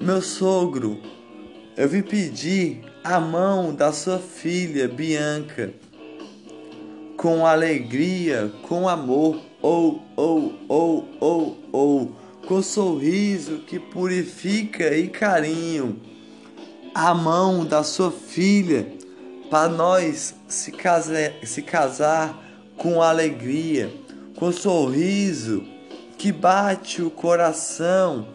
[0.00, 0.98] meu sogro,
[1.76, 5.72] eu vim pedir a mão da sua filha Bianca
[7.16, 12.16] com alegria, com amor, ou, ou, ou, ou, ou,
[12.46, 16.00] com sorriso que purifica e carinho,
[16.94, 18.90] a mão da sua filha
[19.50, 22.42] para nós se casar, se casar
[22.76, 23.92] com alegria,
[24.40, 25.62] com sorriso
[26.16, 28.26] que bate o coração,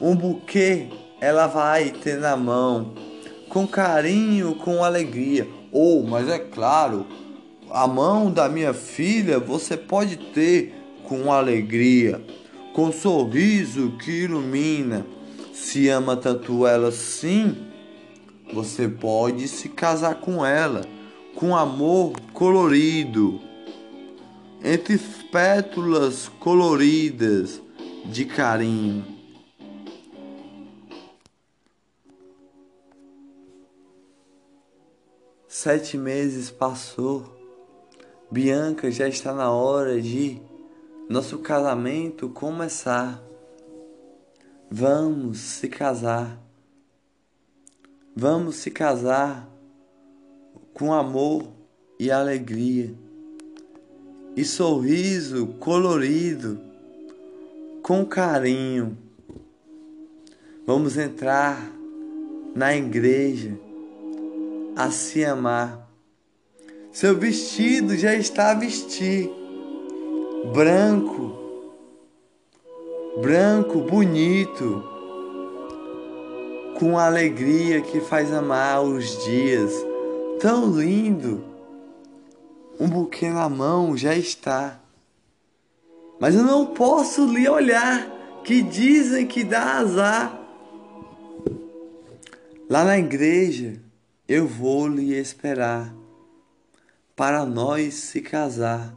[0.00, 0.88] um buquê
[1.20, 2.94] ela vai ter na mão,
[3.50, 5.46] com carinho, com alegria.
[5.70, 7.06] Ou, oh, mas é claro,
[7.70, 10.74] a mão da minha filha você pode ter
[11.04, 12.24] com alegria,
[12.72, 15.04] com sorriso que ilumina.
[15.52, 17.54] Se ama tanto ela sim,
[18.54, 20.86] você pode se casar com ela,
[21.34, 23.40] com amor colorido,
[24.64, 24.98] entre
[25.30, 27.60] pétalas coloridas
[28.06, 29.04] de carinho.
[35.46, 37.38] Sete meses passou
[38.30, 40.38] Bianca, já está na hora de
[41.08, 43.22] nosso casamento começar.
[44.70, 46.38] Vamos se casar.
[48.14, 49.48] Vamos se casar
[50.74, 51.48] com amor
[51.98, 52.94] e alegria,
[54.38, 56.60] e sorriso colorido,
[57.82, 58.96] com carinho.
[60.66, 61.72] Vamos entrar
[62.54, 63.58] na igreja
[64.76, 65.88] a se amar
[66.98, 69.30] seu vestido já está a vestir.
[70.52, 71.32] Branco,
[73.22, 74.82] branco, bonito,
[76.76, 79.72] com alegria que faz amar os dias.
[80.40, 81.44] Tão lindo.
[82.80, 84.78] Um buquê na mão já está.
[86.20, 88.08] Mas eu não posso lhe olhar,
[88.44, 90.40] que dizem que dá azar.
[92.70, 93.80] Lá na igreja
[94.28, 95.94] eu vou lhe esperar
[97.16, 98.94] para nós se casar.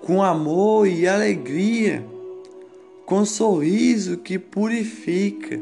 [0.00, 2.04] Com amor e alegria,
[3.04, 5.60] com sorriso que purifica,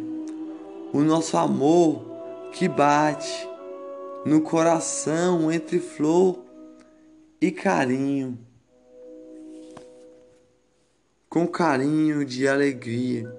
[0.93, 2.03] o nosso amor
[2.53, 3.50] que bate
[4.25, 6.45] no coração entre flor
[7.41, 8.39] e carinho.
[11.29, 13.33] Com carinho de alegria,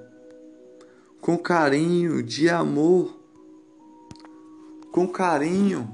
[1.20, 3.20] com carinho de amor,
[4.92, 5.94] com carinho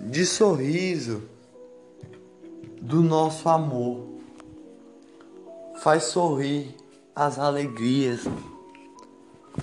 [0.00, 1.22] de sorriso
[2.80, 4.08] do nosso amor.
[5.82, 6.74] Faz sorrir
[7.14, 8.20] as alegrias.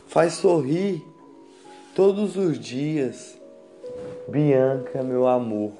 [0.07, 1.03] Faz sorrir
[1.95, 3.38] todos os dias.
[4.30, 5.72] Bianca, meu amor.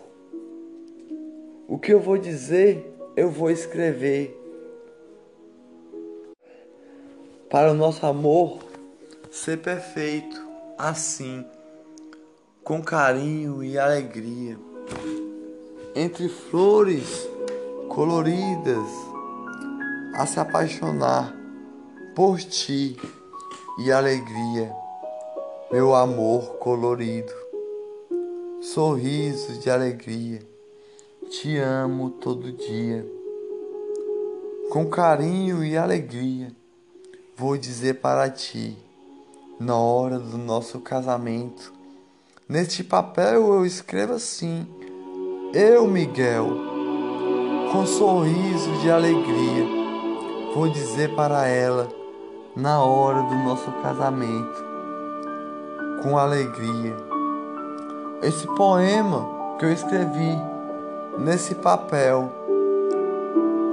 [1.68, 4.36] O que eu vou dizer, eu vou escrever.
[7.48, 8.60] Para o nosso amor
[9.30, 10.36] ser perfeito,
[10.78, 11.46] assim
[12.64, 14.58] com carinho e alegria.
[15.96, 17.28] Entre flores
[17.88, 18.90] coloridas
[20.16, 21.36] a se apaixonar
[22.16, 22.98] por ti
[23.80, 24.72] e alegria,
[25.72, 27.49] meu amor colorido,
[28.62, 30.42] sorriso de alegria,
[31.30, 33.06] te amo todo dia.
[34.70, 36.52] Com carinho e alegria,
[37.38, 38.78] vou dizer para ti,
[39.58, 41.74] na hora do nosso casamento,
[42.50, 44.68] neste papel eu escrevo assim:
[45.54, 46.48] Eu, Miguel,
[47.72, 49.66] com sorriso de alegria,
[50.54, 51.90] vou dizer para ela
[52.58, 54.66] na hora do nosso casamento,
[56.04, 57.09] com alegria.
[58.22, 60.38] Esse poema que eu escrevi
[61.18, 62.30] nesse papel,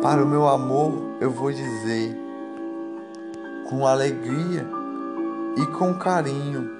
[0.00, 2.16] para o meu amor eu vou dizer,
[3.68, 4.64] com alegria
[5.56, 6.70] e com carinho,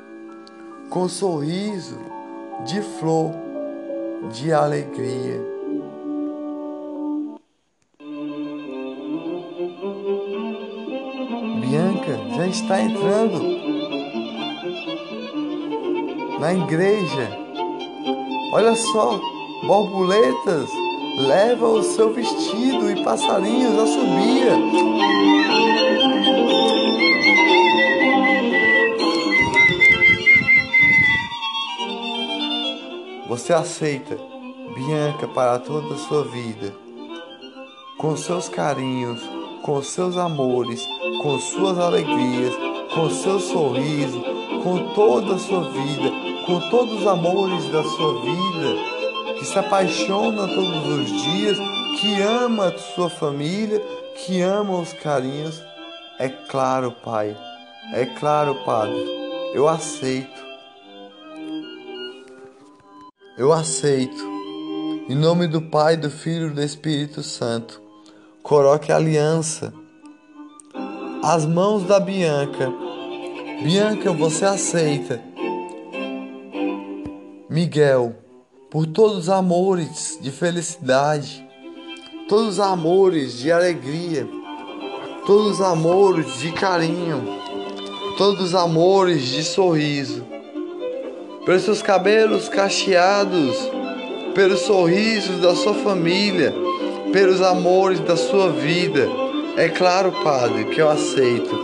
[0.90, 1.98] com sorriso
[2.64, 3.32] de flor
[4.30, 5.40] de alegria.
[11.60, 13.42] Bianca já está entrando
[16.38, 17.45] na igreja.
[18.56, 19.20] Olha só,
[19.66, 20.70] borboletas
[21.18, 24.46] leva o seu vestido e passarinhos a subir.
[33.28, 34.16] Você aceita
[34.74, 36.74] Bianca para toda a sua vida,
[37.98, 39.20] com seus carinhos,
[39.64, 40.82] com seus amores,
[41.22, 42.54] com suas alegrias,
[42.94, 44.18] com seu sorriso,
[44.62, 46.10] com toda a sua vida,
[46.46, 48.45] com todos os amores da sua vida,
[49.38, 51.58] que se apaixona todos os dias,
[52.00, 53.80] que ama a sua família,
[54.16, 55.62] que ama os carinhos.
[56.18, 57.36] É claro, Pai,
[57.92, 58.96] é claro, Padre,
[59.54, 60.44] eu aceito.
[63.36, 64.24] Eu aceito.
[65.08, 67.82] Em nome do Pai, do Filho e do Espírito Santo.
[68.42, 69.72] Coloque aliança
[71.22, 72.72] as mãos da Bianca.
[73.62, 75.20] Bianca, você aceita.
[77.50, 78.14] Miguel,
[78.70, 81.46] por todos os amores de felicidade,
[82.28, 84.28] todos os amores de alegria,
[85.24, 87.22] todos os amores de carinho,
[88.18, 90.24] todos os amores de sorriso,
[91.44, 93.56] pelos seus cabelos cacheados,
[94.34, 96.52] pelos sorrisos da sua família,
[97.12, 99.08] pelos amores da sua vida.
[99.56, 101.56] É claro, Padre, que eu aceito.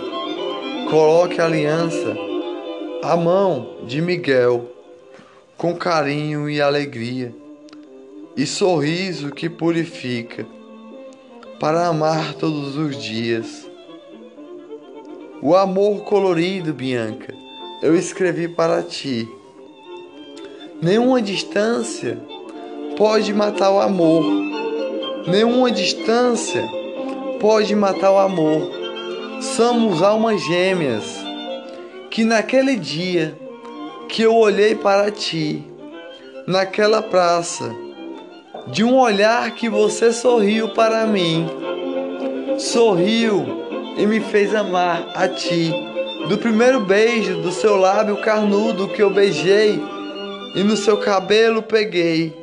[0.89, 2.16] Coloque a aliança,
[3.03, 4.70] a mão de Miguel,
[5.63, 7.33] com carinho e alegria,
[8.37, 10.45] e sorriso que purifica,
[11.61, 13.71] para amar todos os dias.
[15.41, 17.33] O amor colorido, Bianca,
[17.81, 19.29] eu escrevi para ti.
[20.83, 22.19] Nenhuma distância
[22.97, 24.25] pode matar o amor.
[25.29, 26.69] Nenhuma distância
[27.39, 28.69] pode matar o amor.
[29.41, 31.05] Somos almas gêmeas
[32.11, 33.39] que naquele dia
[34.13, 35.65] que eu olhei para ti,
[36.47, 37.75] naquela praça,
[38.67, 41.49] de um olhar que você sorriu para mim,
[42.59, 43.43] sorriu
[43.97, 45.73] e me fez amar a ti.
[46.29, 49.81] Do primeiro beijo do seu lábio carnudo que eu beijei
[50.55, 52.37] e no seu cabelo peguei,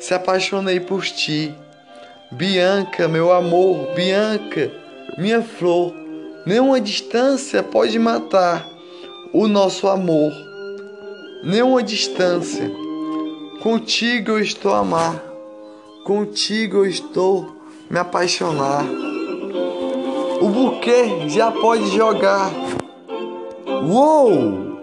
[0.00, 1.54] se apaixonei por ti
[2.32, 4.72] Bianca, meu amor, Bianca,
[5.16, 5.94] minha flor,
[6.44, 8.73] nenhuma distância pode matar
[9.34, 10.32] o nosso amor.
[11.42, 12.70] Nenhuma distância.
[13.60, 15.20] Contigo eu estou a amar.
[16.04, 17.56] Contigo eu estou
[17.90, 18.84] me apaixonar.
[20.40, 22.50] O buquê já pode jogar.
[23.84, 24.78] Uou!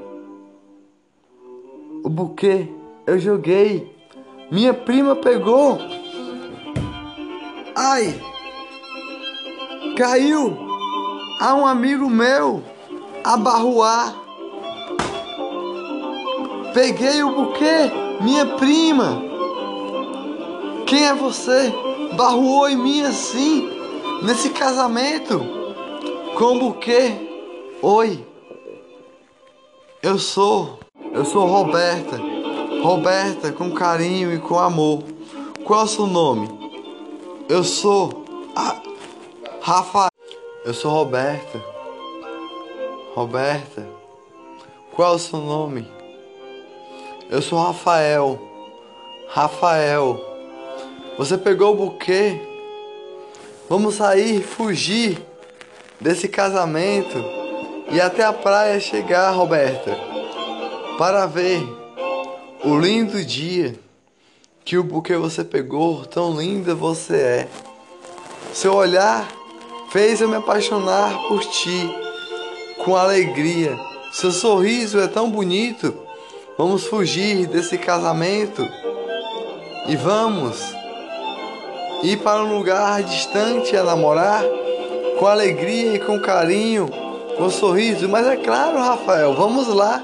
[2.04, 2.68] O buquê
[3.08, 3.90] eu joguei.
[4.52, 5.78] Minha prima pegou.
[7.74, 8.20] Ai!
[9.96, 10.58] Caiu
[11.40, 12.62] a um amigo meu
[13.24, 14.21] abarroar.
[16.74, 17.92] Peguei o buquê,
[18.22, 19.22] minha prima.
[20.88, 21.74] Quem é você?
[22.16, 23.70] Barruou em mim assim,
[24.24, 25.40] nesse casamento,
[26.38, 27.12] com o buquê.
[27.82, 28.26] Oi,
[30.02, 30.80] eu sou,
[31.14, 32.18] eu sou Roberta.
[32.82, 35.04] Roberta, com carinho e com amor.
[35.66, 36.50] Qual é o seu nome?
[37.50, 38.26] Eu sou
[38.56, 38.82] a
[39.62, 40.08] Rafa.
[40.66, 41.62] Eu sou Roberta.
[43.14, 43.88] Roberta.
[44.96, 46.01] Qual é o seu nome?
[47.32, 48.38] Eu sou Rafael.
[49.30, 50.20] Rafael.
[51.18, 52.38] Você pegou o buquê?
[53.70, 55.18] Vamos sair, fugir
[55.98, 57.24] desse casamento
[57.90, 59.98] e até a praia chegar, Roberta,
[60.98, 61.64] para ver
[62.66, 63.80] o lindo dia
[64.66, 67.48] que o buquê você pegou, tão linda você é.
[68.54, 69.26] Seu olhar
[69.90, 71.96] fez eu me apaixonar por ti
[72.84, 73.80] com alegria.
[74.12, 76.11] Seu sorriso é tão bonito.
[76.58, 78.68] Vamos fugir desse casamento
[79.88, 80.76] e vamos
[82.04, 84.44] ir para um lugar distante a namorar
[85.18, 86.90] com alegria e com carinho,
[87.38, 88.08] com sorriso.
[88.10, 90.04] Mas é claro, Rafael, vamos lá.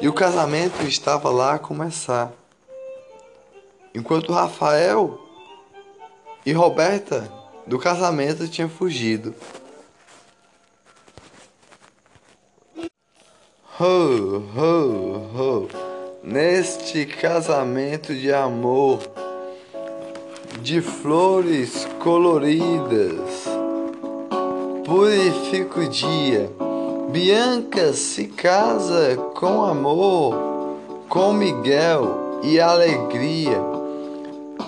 [0.00, 2.32] E o casamento estava lá a começar.
[3.94, 5.20] Enquanto Rafael
[6.44, 7.30] e Roberta
[7.66, 9.34] do casamento tinham fugido.
[13.80, 15.68] Ho, ho, ho.
[16.22, 19.00] Neste casamento de amor,
[20.60, 23.48] de flores coloridas,
[24.84, 26.50] purifica o dia.
[27.10, 30.34] Bianca se casa com amor,
[31.08, 33.72] com Miguel e alegria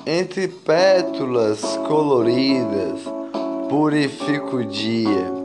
[0.06, 3.00] entre pétalas coloridas,
[3.70, 5.43] purifica o dia.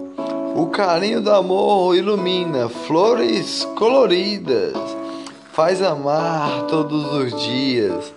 [0.56, 4.74] O carinho do amor ilumina flores coloridas,
[5.54, 8.14] faz amar todos os dias.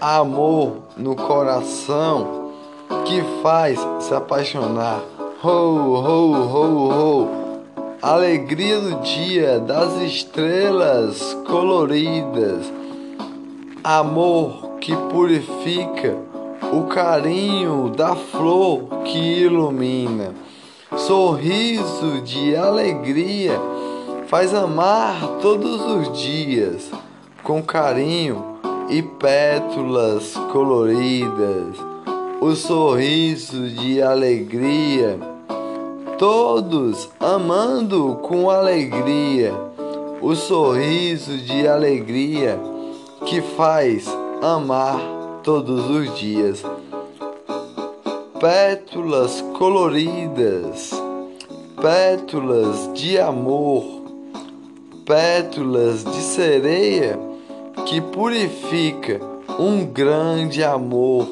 [0.00, 2.52] Amor no coração
[3.04, 5.02] que faz se apaixonar.
[5.42, 7.28] Ho, ho, ho, ho.
[8.02, 12.72] Alegria do dia das estrelas coloridas.
[13.82, 16.16] Amor que purifica,
[16.72, 20.34] o carinho da flor que ilumina,
[20.96, 23.60] sorriso de alegria
[24.26, 26.90] faz amar todos os dias,
[27.42, 28.58] com carinho
[28.88, 31.76] e pétalas coloridas,
[32.40, 35.18] o sorriso de alegria,
[36.18, 39.52] todos amando com alegria,
[40.20, 42.58] o sorriso de alegria
[43.26, 44.06] que faz
[44.42, 44.98] amar
[45.42, 46.62] todos os dias.
[48.40, 50.92] Pétalas coloridas,
[51.82, 53.82] pétalas de amor,
[55.04, 57.18] pétalas de sereia
[57.84, 59.20] que purifica
[59.58, 61.26] um grande amor,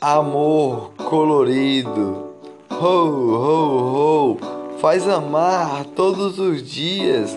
[0.00, 2.26] amor colorido.
[2.70, 4.36] Ho, ho, ho,
[4.78, 7.36] faz amar todos os dias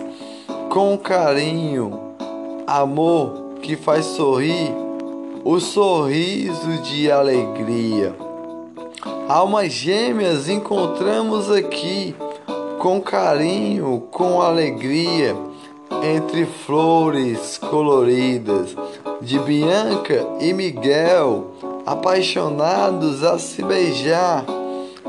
[0.68, 1.98] com carinho,
[2.64, 4.72] amor que faz sorrir
[5.44, 8.29] o sorriso de alegria.
[9.32, 12.16] Almas gêmeas encontramos aqui,
[12.80, 15.36] com carinho, com alegria,
[16.02, 18.74] entre flores coloridas,
[19.20, 21.52] de Bianca e Miguel,
[21.86, 24.44] apaixonados a se beijar,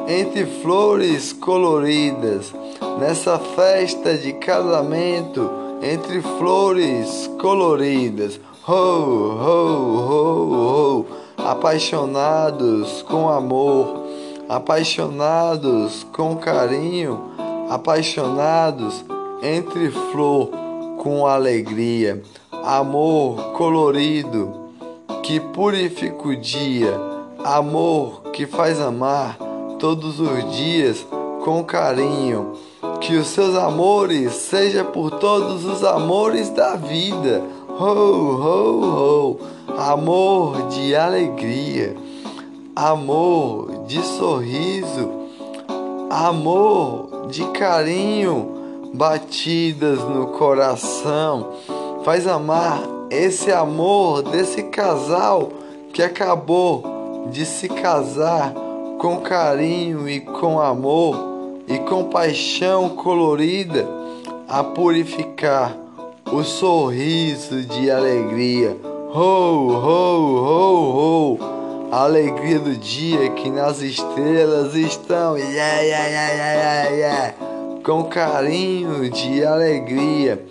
[0.07, 2.53] entre flores coloridas,
[2.99, 5.49] nessa festa de casamento,
[5.81, 8.39] entre flores coloridas.
[8.67, 11.05] Ho, ho, ho, ho,
[11.39, 14.00] apaixonados com amor,
[14.51, 17.31] apaixonados com carinho,
[17.69, 19.05] apaixonados
[19.41, 20.49] entre flor
[20.97, 22.21] com alegria,
[22.51, 24.51] amor colorido
[25.23, 26.99] que purifica o dia,
[27.45, 29.37] amor que faz amar
[29.79, 31.07] todos os dias
[31.45, 32.51] com carinho.
[32.99, 37.41] Que os seus amores seja por todos os amores da vida
[37.79, 39.39] ho, ho, ho,
[39.77, 41.95] amor de alegria,
[42.75, 45.11] amor de sorriso,
[46.09, 51.49] amor de carinho, batidas no coração.
[52.05, 55.49] Faz amar esse amor desse casal
[55.91, 58.53] que acabou de se casar
[58.97, 61.17] com carinho e com amor
[61.67, 63.85] e com paixão colorida
[64.47, 65.75] a purificar
[66.31, 68.77] o sorriso de alegria.
[69.13, 71.60] Ho, ho, ho, ho.
[71.91, 75.37] A alegria do dia que nas estrelas estão.
[75.37, 77.35] Yeah, yeah, yeah, yeah, yeah.
[77.83, 80.41] Com carinho de alegria.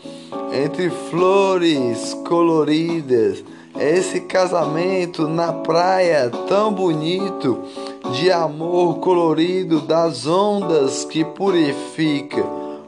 [0.52, 3.42] Entre flores coloridas.
[3.74, 7.58] Esse casamento na praia tão bonito.
[8.12, 12.44] De amor colorido das ondas que purifica.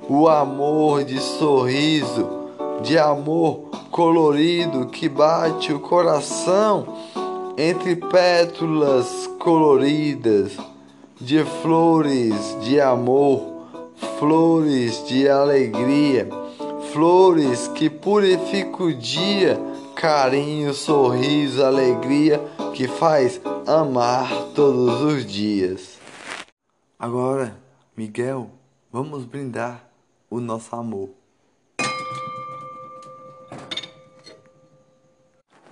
[0.06, 2.42] O amor de sorriso
[2.82, 3.60] de amor
[3.90, 6.86] colorido que bate o coração
[7.62, 10.56] entre pétalas coloridas
[11.20, 13.68] de flores de amor,
[14.18, 16.28] flores de alegria,
[16.92, 19.60] flores que purificam o dia,
[19.94, 22.40] carinho, sorriso, alegria
[22.74, 26.00] que faz amar todos os dias.
[26.98, 27.56] Agora,
[27.96, 28.50] Miguel,
[28.90, 29.88] vamos brindar
[30.28, 31.21] o nosso amor.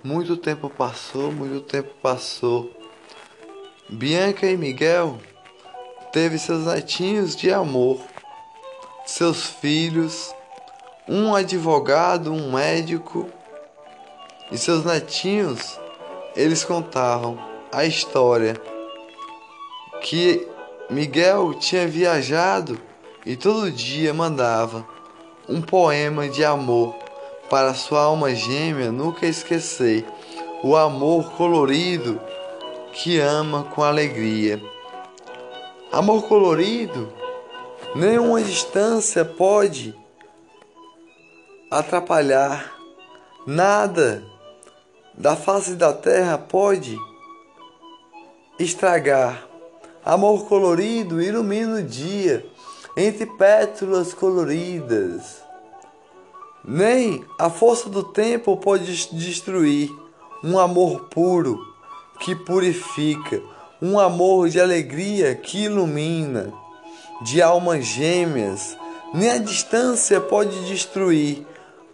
[0.03, 2.71] Muito tempo passou, muito tempo passou.
[3.87, 5.19] Bianca e Miguel
[6.11, 7.99] teve seus netinhos de amor,
[9.05, 10.33] seus filhos,
[11.07, 13.29] um advogado, um médico
[14.51, 15.79] e seus netinhos,
[16.35, 17.37] eles contavam
[17.71, 18.59] a história
[20.01, 20.47] que
[20.89, 22.81] Miguel tinha viajado
[23.23, 24.83] e todo dia mandava
[25.47, 27.00] um poema de amor
[27.51, 30.05] para sua alma gêmea nunca esquecer
[30.63, 32.17] o amor colorido
[32.93, 34.61] que ama com alegria.
[35.91, 37.11] Amor colorido,
[37.93, 39.93] nenhuma distância pode
[41.69, 42.73] atrapalhar,
[43.45, 44.23] nada
[45.13, 46.97] da face da terra pode
[48.57, 49.45] estragar.
[50.05, 52.45] Amor colorido ilumina o dia
[52.95, 55.40] entre pétalas coloridas.
[56.63, 59.89] Nem a força do tempo pode destruir
[60.43, 61.59] um amor puro
[62.19, 63.41] que purifica,
[63.81, 66.53] um amor de alegria que ilumina,
[67.23, 68.77] de almas gêmeas.
[69.11, 71.43] Nem a distância pode destruir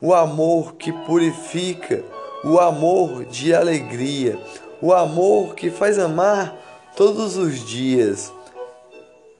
[0.01, 2.03] o amor que purifica,
[2.43, 4.37] o amor de alegria,
[4.81, 6.53] o amor que faz amar
[6.97, 8.33] todos os dias.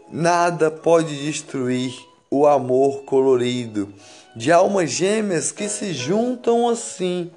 [0.10, 1.94] Nada pode destruir
[2.32, 3.94] o amor colorido
[4.38, 7.32] de almas gêmeas que se juntam assim,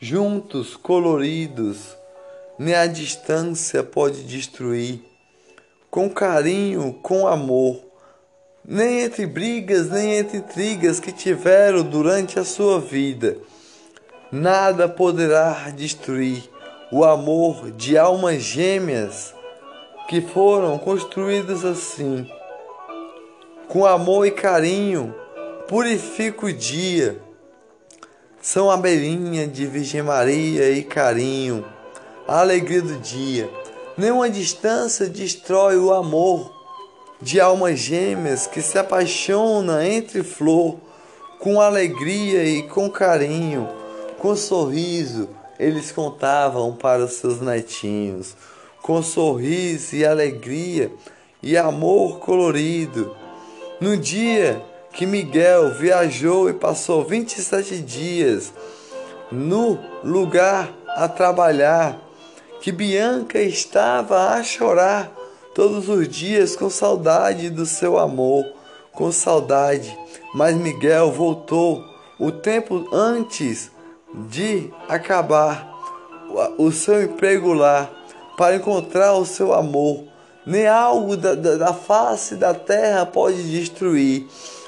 [0.00, 1.94] juntos, coloridos,
[2.58, 5.04] nem a distância pode destruir.
[5.90, 7.84] Com carinho, com amor,
[8.64, 13.36] nem entre brigas, nem entre intrigas que tiveram durante a sua vida,
[14.32, 16.48] nada poderá destruir
[16.90, 19.34] o amor de almas gêmeas
[20.08, 22.26] que foram construídos assim.
[23.68, 25.14] Com amor e carinho,
[25.68, 27.20] purifica o dia.
[28.40, 31.64] São a belinha de Virgem Maria e carinho,
[32.26, 33.48] a alegria do dia.
[33.96, 36.52] Nenhuma distância destrói o amor
[37.20, 40.76] de almas gêmeas que se apaixona entre flor,
[41.38, 43.68] com alegria e com carinho,
[44.18, 45.28] com sorriso,
[45.58, 48.34] eles contavam para os seus netinhos
[48.82, 50.90] com sorriso e alegria
[51.40, 53.16] e amor colorido.
[53.80, 54.60] No dia
[54.92, 58.52] que Miguel viajou e passou 27 dias
[59.30, 61.98] no lugar a trabalhar,
[62.60, 65.10] que Bianca estava a chorar
[65.54, 68.44] todos os dias com saudade do seu amor,
[68.92, 69.98] com saudade.
[70.34, 71.82] Mas Miguel voltou
[72.18, 73.70] o tempo antes
[74.28, 75.72] de acabar
[76.58, 77.90] o seu emprego lá
[78.36, 80.04] para encontrar o seu amor.
[80.44, 84.26] Nem algo da, da, da face da terra pode destruir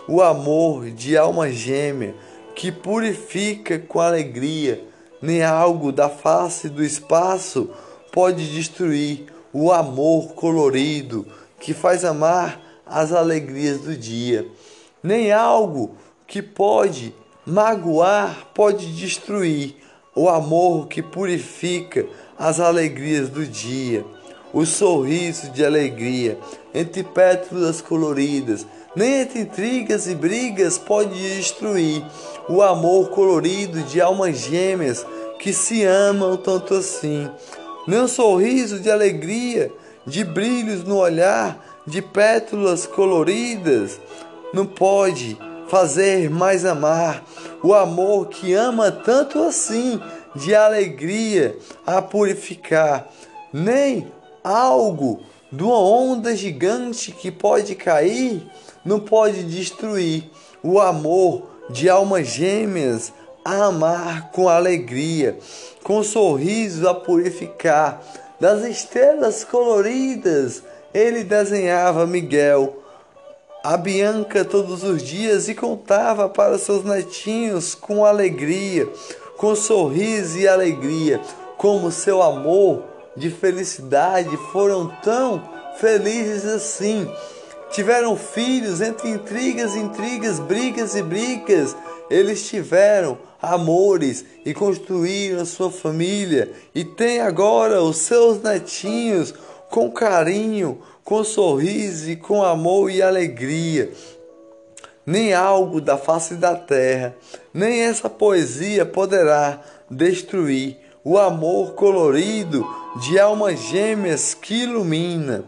[0.08, 2.14] o amor de alma gêmea
[2.54, 4.84] que purifica com alegria.
[5.20, 7.70] Nem algo da face do espaço
[8.12, 11.26] pode destruir o amor colorido
[11.58, 14.46] que faz amar as alegrias do dia.
[15.02, 17.14] Nem algo que pode
[17.46, 19.76] magoar pode destruir
[20.14, 22.06] o amor que purifica
[22.38, 24.04] as alegrias do dia,
[24.52, 26.38] o sorriso de alegria
[26.72, 32.04] entre pétalas coloridas, nem entre intrigas e brigas pode destruir
[32.48, 35.04] o amor colorido de almas gêmeas
[35.38, 37.28] que se amam tanto assim.
[37.86, 39.70] Nem um sorriso de alegria,
[40.06, 44.00] de brilhos no olhar, de pétalas coloridas,
[44.52, 45.36] não pode
[45.68, 47.24] fazer mais amar
[47.62, 50.00] o amor que ama tanto assim
[50.34, 51.56] de alegria
[51.86, 53.08] a purificar,
[53.52, 54.10] nem
[54.42, 58.42] algo de uma onda gigante que pode cair
[58.84, 60.24] não pode destruir
[60.62, 63.12] o amor de almas gêmeas
[63.44, 65.38] a amar com alegria,
[65.82, 68.02] com sorriso a purificar.
[68.40, 70.62] Das estrelas coloridas
[70.92, 72.82] ele desenhava Miguel,
[73.62, 78.88] a Bianca todos os dias e contava para seus netinhos com alegria
[79.36, 81.20] com sorriso e alegria,
[81.56, 82.82] como seu amor
[83.16, 85.42] de felicidade foram tão
[85.76, 87.10] felizes assim.
[87.74, 91.74] Tiveram filhos entre intrigas, intrigas, brigas e brigas.
[92.08, 96.52] Eles tiveram amores e construíram sua família.
[96.72, 99.34] E têm agora os seus netinhos
[99.68, 103.90] com carinho, com sorriso e com amor e alegria.
[105.04, 107.12] Nem algo da face da terra,
[107.52, 109.60] nem essa poesia poderá
[109.90, 112.64] destruir o amor colorido
[113.00, 115.44] de almas gêmeas que ilumina,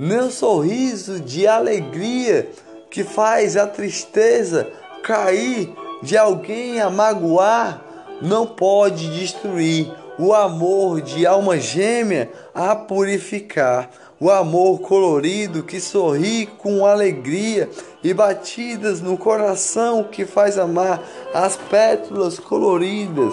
[0.00, 2.50] o sorriso de alegria
[2.90, 4.66] que faz a tristeza
[5.02, 7.84] cair de alguém a magoar
[8.22, 13.90] não pode destruir o amor de alma gêmea a purificar.
[14.18, 17.70] O amor colorido que sorri com alegria
[18.04, 21.02] e batidas no coração que faz amar
[21.32, 23.32] as pétalas coloridas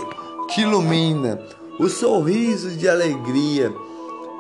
[0.50, 1.42] que ilumina.
[1.78, 3.70] O sorriso de alegria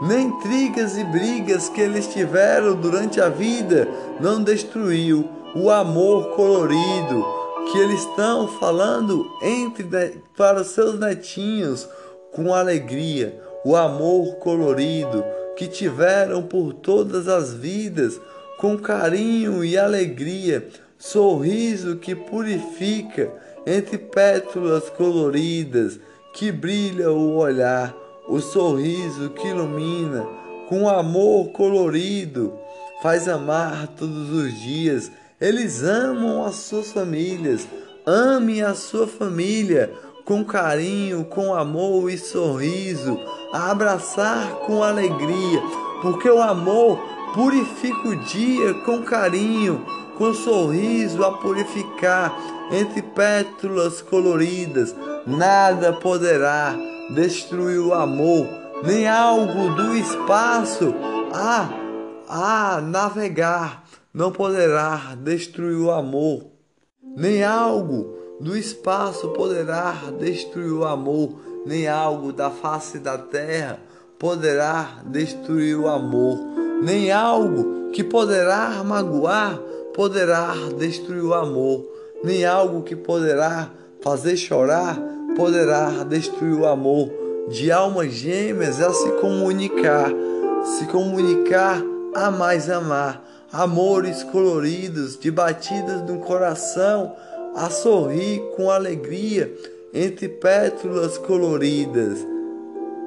[0.01, 3.87] nem intrigas e brigas que eles tiveram durante a vida
[4.19, 7.25] não destruiu o amor colorido
[7.71, 11.87] que eles estão falando entre para seus netinhos
[12.31, 15.23] com alegria, o amor colorido
[15.55, 18.21] que tiveram por todas as vidas
[18.57, 20.67] com carinho e alegria,
[20.97, 23.31] sorriso que purifica
[23.65, 25.99] entre pétalas coloridas
[26.33, 27.95] que brilha o olhar
[28.27, 30.27] o sorriso que ilumina,
[30.67, 32.53] com amor colorido,
[33.01, 35.11] faz amar todos os dias.
[35.39, 37.67] Eles amam as suas famílias.
[38.05, 39.91] Ame a sua família
[40.25, 43.17] com carinho, com amor e sorriso,
[43.53, 45.61] a abraçar com alegria,
[46.01, 46.99] porque o amor
[47.33, 49.85] purifica o dia com carinho,
[50.17, 52.37] com sorriso a purificar
[52.71, 54.93] entre pétalas coloridas.
[55.25, 56.75] Nada poderá
[57.09, 58.47] destruir o amor,
[58.84, 60.93] nem algo do espaço
[61.34, 61.69] a,
[62.27, 66.45] a navegar não poderá destruir o amor,
[67.15, 73.79] nem algo do espaço poderá destruir o amor, nem algo da face da terra
[74.19, 76.39] poderá destruir o amor,
[76.81, 79.59] nem algo que poderá magoar
[79.97, 81.84] poderá destruir o amor,
[82.23, 87.09] nem algo que poderá fazer chorar poderá destruir o amor
[87.47, 90.11] de almas gêmeas a se comunicar,
[90.65, 91.81] se comunicar
[92.15, 93.23] a mais amar,
[93.53, 97.15] amores coloridos de batidas no coração,
[97.55, 99.53] a sorrir com alegria
[99.93, 102.18] entre pétalas coloridas.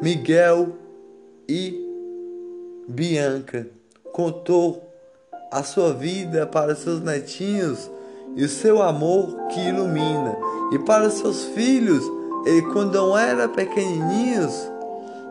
[0.00, 0.68] Miguel
[1.48, 1.84] e
[2.88, 3.66] Bianca
[4.12, 4.88] contou
[5.50, 7.90] a sua vida para seus netinhos
[8.36, 10.36] e o seu amor que ilumina,
[10.72, 14.70] e para seus filhos ele, quando era pequenininhos,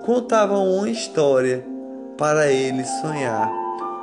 [0.05, 1.65] contavam uma história
[2.17, 3.51] para eles sonhar.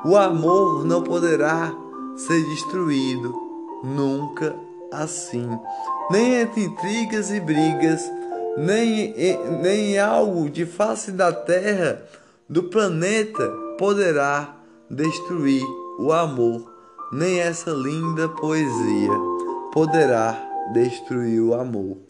[0.05, 1.73] O amor não poderá
[2.17, 3.35] ser destruído
[3.83, 4.55] nunca
[4.93, 5.49] assim,
[6.11, 8.11] nem entre intrigas e brigas,
[8.57, 9.15] nem,
[9.61, 12.03] nem em algo de face da terra,
[12.49, 14.57] do planeta, poderá
[14.91, 15.65] destruir
[15.99, 16.73] o amor,
[17.13, 19.13] nem essa linda poesia
[19.73, 20.41] poderá
[20.73, 22.06] destruir o amor.